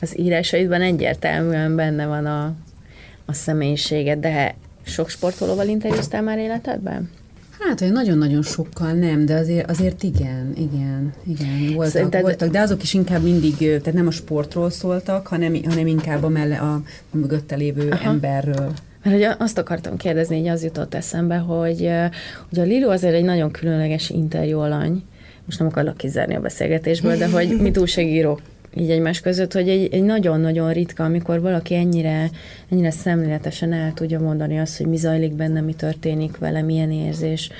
[0.00, 2.54] az írásaidban egyértelműen benne van a,
[3.24, 7.10] a személyiséged, de sok sportolóval interjúztál már életedben?
[7.68, 12.20] Hát, hogy nagyon-nagyon sokkal nem, de azért, azért igen, igen, igen, voltak, Szerinted...
[12.20, 16.28] voltak, de azok is inkább mindig, tehát nem a sportról szóltak, hanem, hanem inkább a,
[16.28, 18.08] melle, a mögötte lévő Aha.
[18.08, 18.72] emberről.
[19.02, 21.90] Mert hogy azt akartam kérdezni, így az jutott eszembe, hogy,
[22.48, 25.02] hogy a Lilo azért egy nagyon különleges interjú alany,
[25.44, 28.40] most nem akarok kizárni a beszélgetésből, de hogy mit újságírók
[28.76, 32.30] így egymás között, hogy egy, egy nagyon-nagyon ritka, amikor valaki ennyire,
[32.68, 37.50] ennyire szemléletesen el tudja mondani azt, hogy mi zajlik benne, mi történik vele, milyen érzés.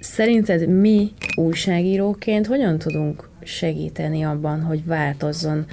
[0.00, 5.66] Szerinted mi újságíróként hogyan tudunk segíteni abban, hogy változzon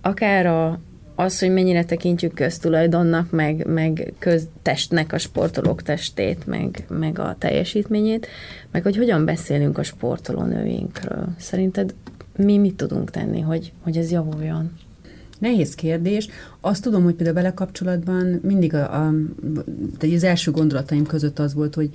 [0.00, 0.80] akár a,
[1.14, 8.26] az, hogy mennyire tekintjük köztulajdonnak, meg, meg köztestnek a sportolók testét, meg, meg a teljesítményét,
[8.70, 11.28] meg hogy hogyan beszélünk a sportoló nőinkről.
[11.38, 11.94] Szerinted
[12.36, 14.70] mi mit tudunk tenni, hogy, hogy ez javuljon?
[15.38, 16.28] Nehéz kérdés.
[16.60, 19.12] Azt tudom, hogy például vele kapcsolatban mindig a, a,
[20.00, 21.90] az első gondolataim között az volt, hogy,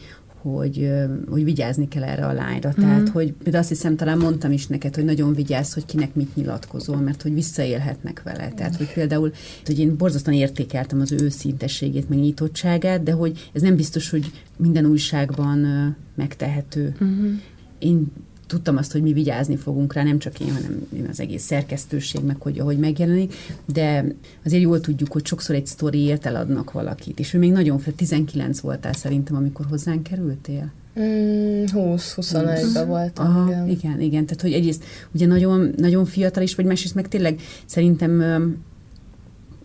[0.52, 0.92] hogy,
[1.30, 2.70] hogy vigyázni kell erre a lányra.
[2.70, 2.82] Mm.
[2.82, 6.36] Tehát, hogy például azt hiszem, talán mondtam is neked, hogy nagyon vigyázz, hogy kinek mit
[6.36, 8.50] nyilatkozol, mert hogy visszaélhetnek vele.
[8.56, 9.32] Tehát, hogy például,
[9.66, 14.32] hogy én borzasztóan értékeltem az ő őszintességét, meg nyitottságát, de hogy ez nem biztos, hogy
[14.58, 15.68] minden újságban
[16.16, 16.96] megtehető.
[17.04, 17.34] Mm-hmm.
[17.80, 18.12] Én
[18.48, 22.36] tudtam azt, hogy mi vigyázni fogunk rá, nem csak én, hanem az egész szerkesztőség, meg
[22.40, 23.34] hogy ahogy megjelenik,
[23.66, 24.06] de
[24.46, 28.60] azért jól tudjuk, hogy sokszor egy sztoriért eladnak valakit, és ő még nagyon fel, 19
[28.60, 30.72] voltál szerintem, amikor hozzánk kerültél.
[31.00, 33.68] Mm, 20-21-ben voltam, Aha, igen.
[33.68, 34.02] igen.
[34.02, 38.24] Igen, tehát hogy egyrészt ugye nagyon, nagyon fiatal is vagy, másrészt meg tényleg szerintem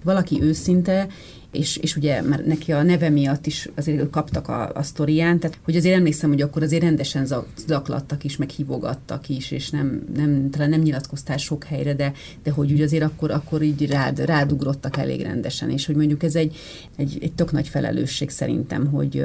[0.05, 1.07] valaki őszinte,
[1.53, 5.59] és, és ugye már neki a neve miatt is azért kaptak a, a sztorián, tehát
[5.63, 7.27] hogy azért emlékszem, hogy akkor azért rendesen
[7.67, 12.51] zaklattak is, meg hívogattak is, és nem, nem, talán nem nyilatkoztál sok helyre, de, de
[12.51, 16.57] hogy úgy azért akkor, akkor így rád, rádugrottak elég rendesen, és hogy mondjuk ez egy,
[16.97, 19.25] egy, egy tök nagy felelősség szerintem, hogy,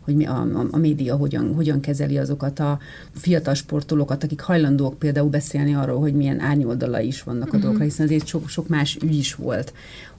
[0.00, 2.78] hogy mi a, a, a média hogyan, hogyan kezeli azokat a
[3.14, 7.60] fiatal sportolókat, akik hajlandók például beszélni arról, hogy milyen árnyoldalai is vannak a uh-huh.
[7.60, 9.72] dolgokra, hiszen azért sok, sok más ügy is volt,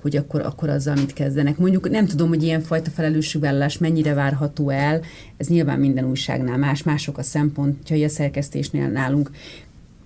[0.05, 1.57] hogy akkor, akkor azzal mit kezdenek.
[1.57, 5.01] Mondjuk nem tudom, hogy ilyen fajta felelősségvállalás mennyire várható el,
[5.37, 9.31] ez nyilván minden újságnál más, mások a szempontjai a szerkesztésnél nálunk.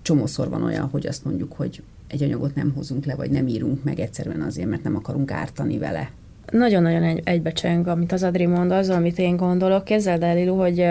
[0.02, 3.84] Csomószor van olyan, hogy azt mondjuk, hogy egy anyagot nem hozunk le, vagy nem írunk
[3.84, 6.10] meg egyszerűen azért, mert nem akarunk ártani vele
[6.50, 9.84] nagyon-nagyon egy, egybecseng, amit az Adri mond, az, amit én gondolok.
[9.84, 10.86] Képzeld el, Lilu, hogy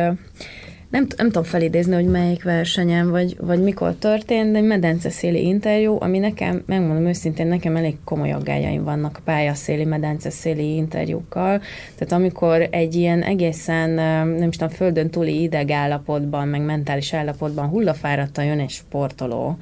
[0.89, 5.97] nem, nem tudom felidézni, hogy melyik versenyen, vagy, vagy mikor történt, de egy medenceszéli interjú,
[5.99, 11.61] ami nekem, megmondom őszintén, nekem elég komoly aggájaim vannak a pályaszéli, medenceszéli interjúkkal.
[11.95, 13.89] Tehát amikor egy ilyen egészen,
[14.37, 19.57] nem is tudom, földön túli idegállapotban, meg mentális állapotban hullafáradtan jön egy sportoló,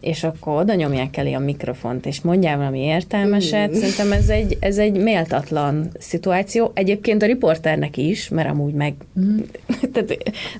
[0.00, 3.74] és akkor oda nyomják elé a mikrofont, és mondjál valami értelmeset, mm.
[3.74, 6.70] szerintem ez egy, ez egy méltatlan szituáció.
[6.74, 9.38] Egyébként a riporternek is, mert amúgy meg, mm.
[9.92, 10.16] tehát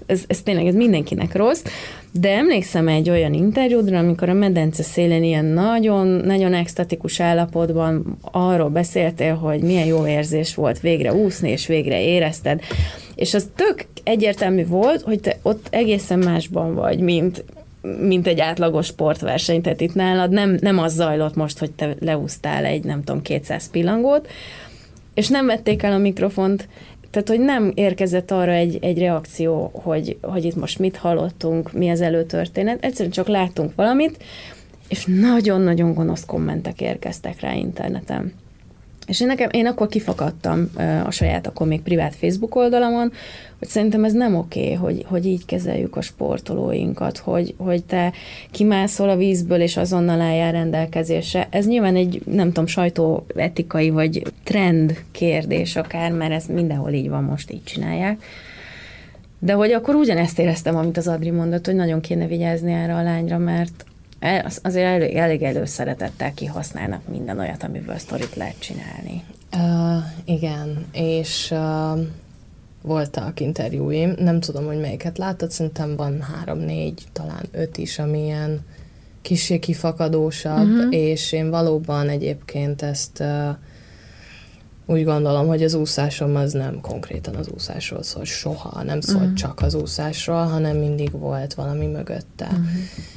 [0.06, 1.62] ez, ez tényleg ez mindenkinek rossz,
[2.20, 8.68] de emlékszem egy olyan interjúdra, amikor a medence szélén ilyen nagyon, nagyon extatikus állapotban arról
[8.68, 12.60] beszéltél, hogy milyen jó érzés volt végre úszni, és végre érezted.
[13.14, 17.44] És az tök egyértelmű volt, hogy te ott egészen másban vagy, mint,
[18.00, 22.64] mint egy átlagos sportverseny, tehát itt nálad nem, nem az zajlott most, hogy te leúztál
[22.64, 24.28] egy, nem tudom, 200 pillangót,
[25.14, 26.68] és nem vették el a mikrofont,
[27.10, 31.90] tehát, hogy nem érkezett arra egy, egy reakció, hogy, hogy itt most mit hallottunk, mi
[31.90, 34.22] az előtörténet, egyszerűen csak láttunk valamit,
[34.88, 38.32] és nagyon-nagyon gonosz kommentek érkeztek rá interneten.
[39.06, 40.70] És én, nekem, én akkor kifakadtam
[41.04, 43.12] a saját, akkor még privát Facebook oldalamon,
[43.58, 48.12] hogy szerintem ez nem oké, okay, hogy, hogy így kezeljük a sportolóinkat, hogy, hogy te
[48.50, 51.46] kimászol a vízből, és azonnal álljál rendelkezésre.
[51.50, 57.24] Ez nyilván egy, nem tudom, sajtóetikai vagy trend kérdés akár, mert ez mindenhol így van,
[57.24, 58.22] most így csinálják.
[59.38, 63.02] De hogy akkor ugyanezt éreztem, amit az Adri mondott, hogy nagyon kéne vigyázni erre a
[63.02, 63.84] lányra, mert
[64.62, 69.22] azért elég, elég előszeretettel kihasználnak minden olyat, amiből sztorit lehet csinálni.
[69.56, 72.00] Uh, igen, és uh,
[72.82, 78.60] voltak interjúim, nem tudom, hogy melyiket láttad, szerintem van három, négy, talán öt is, amilyen
[79.22, 80.94] kicsi kifakadósabb, uh-huh.
[80.94, 83.48] és én valóban egyébként ezt uh,
[84.86, 89.34] úgy gondolom, hogy az úszásom az nem konkrétan az úszásról szól, soha nem szólt uh-huh.
[89.34, 92.46] csak az úszásról, hanem mindig volt valami mögötte.
[92.46, 92.66] Uh-huh.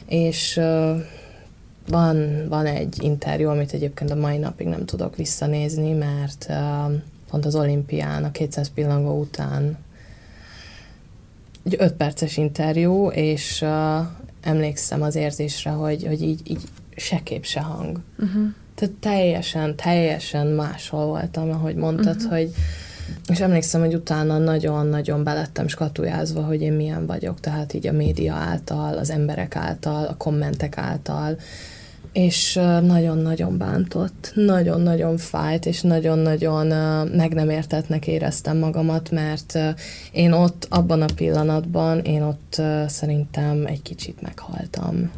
[0.07, 1.01] És uh,
[1.87, 6.93] van, van egy interjú, amit egyébként a mai napig nem tudok visszanézni, mert uh,
[7.29, 9.77] pont az olimpián, a 200 pillangó után
[11.63, 14.07] egy 5 perces interjú, és uh,
[14.41, 16.61] emlékszem az érzésre, hogy, hogy így, így
[16.95, 17.99] se kép, se hang.
[18.19, 18.47] Uh-huh.
[18.79, 22.31] Tehát teljesen, teljesen máshol voltam, ahogy mondtad, uh-huh.
[22.31, 22.53] hogy
[23.27, 28.33] és emlékszem, hogy utána nagyon-nagyon belettem skatujázva, hogy én milyen vagyok, tehát így a média
[28.33, 31.37] által, az emberek által, a kommentek által,
[32.13, 36.67] és nagyon-nagyon bántott, nagyon-nagyon fájt, és nagyon-nagyon
[37.15, 39.57] meg nem értetnek éreztem magamat, mert
[40.11, 45.11] én ott, abban a pillanatban, én ott szerintem egy kicsit meghaltam.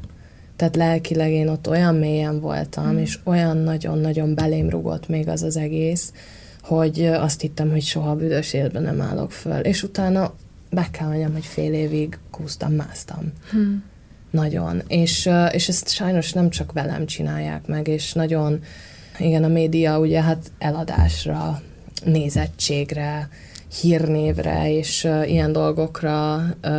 [0.62, 2.97] Tehát lelkileg én ott olyan mélyen voltam, mm.
[2.97, 6.14] és olyan nagyon-nagyon belém rugott még az az egész,
[6.62, 9.59] hogy azt hittem, hogy soha büdös életben nem állok föl.
[9.59, 10.34] És utána
[10.70, 13.34] be kell mondjam, hogy fél évig kúztam, másztam.
[13.55, 13.76] Mm
[14.32, 14.82] nagyon.
[14.88, 18.59] És, és ezt sajnos nem csak velem csinálják meg, és nagyon,
[19.18, 21.62] igen, a média ugye hát eladásra,
[22.05, 23.30] nézettségre,
[23.82, 26.72] hírnévre és uh, ilyen dolgokra uh,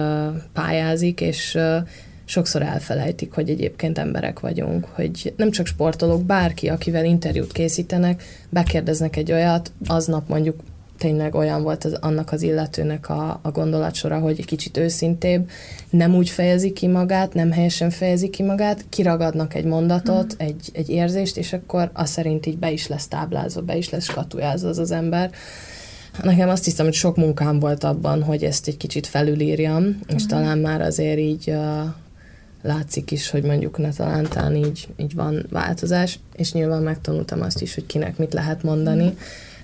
[0.52, 1.88] pályázik, és uh,
[2.32, 9.16] sokszor elfelejtik, hogy egyébként emberek vagyunk, hogy nem csak sportolók, bárki, akivel interjút készítenek, bekérdeznek
[9.16, 10.60] egy olyat, aznap mondjuk
[10.98, 15.50] tényleg olyan volt az, annak az illetőnek a, a gondolatsora, hogy egy kicsit őszintébb,
[15.90, 20.46] nem úgy fejezi ki magát, nem helyesen fejezi ki magát, kiragadnak egy mondatot, mm.
[20.46, 24.04] egy, egy érzést, és akkor az szerint így be is lesz táblázva, be is lesz
[24.04, 25.30] skatujázva az az ember.
[26.22, 30.16] Nekem azt hiszem, hogy sok munkám volt abban, hogy ezt egy kicsit felülírjam, mm.
[30.16, 31.84] és talán már azért így uh,
[32.62, 37.74] látszik is, hogy mondjuk ne talán így, így van változás, és nyilván megtanultam azt is,
[37.74, 39.16] hogy kinek mit lehet mondani.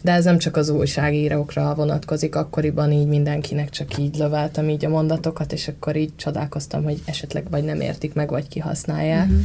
[0.03, 4.88] De ez nem csak az újságírókra vonatkozik, akkoriban így mindenkinek csak így löveltem így a
[4.88, 9.26] mondatokat, és akkor így csodálkoztam, hogy esetleg vagy nem értik meg, vagy kihasználják.
[9.26, 9.40] Uh-huh.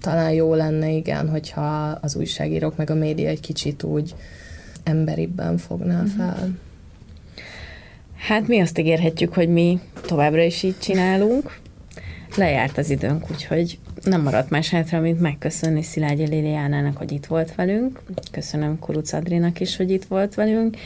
[0.00, 4.14] Talán jó lenne, igen, hogyha az újságírók meg a média egy kicsit úgy
[4.84, 6.16] emberibben fogná uh-huh.
[6.16, 6.50] fel.
[8.16, 11.58] Hát mi azt ígérhetjük, hogy mi továbbra is így csinálunk.
[12.36, 17.54] Lejárt az időnk, úgyhogy nem maradt más hátra, mint megköszönni Szilágyi Liliánának, hogy itt volt
[17.54, 18.00] velünk.
[18.30, 20.76] Köszönöm Kuruc Adrinak is, hogy itt volt velünk.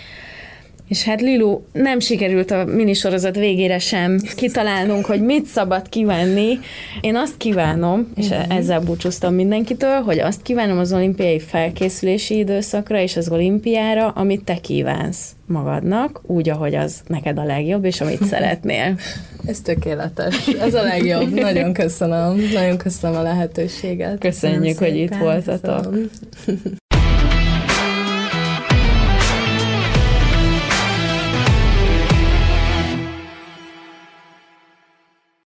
[0.88, 6.58] És hát Lilu, nem sikerült a minisorozat végére sem kitalálnunk, hogy mit szabad kívánni.
[7.00, 8.56] Én azt kívánom, és uh-huh.
[8.56, 14.56] ezzel búcsúztam mindenkitől, hogy azt kívánom az olimpiai felkészülési időszakra és az olimpiára, amit te
[14.56, 18.98] kívánsz magadnak, úgy, ahogy az neked a legjobb, és amit szeretnél.
[19.46, 20.46] Ez tökéletes.
[20.46, 21.34] Ez a legjobb.
[21.40, 22.40] Nagyon köszönöm.
[22.52, 24.18] Nagyon köszönöm a lehetőséget.
[24.18, 25.94] Köszönjük, Köszönöm hogy itt voltatok.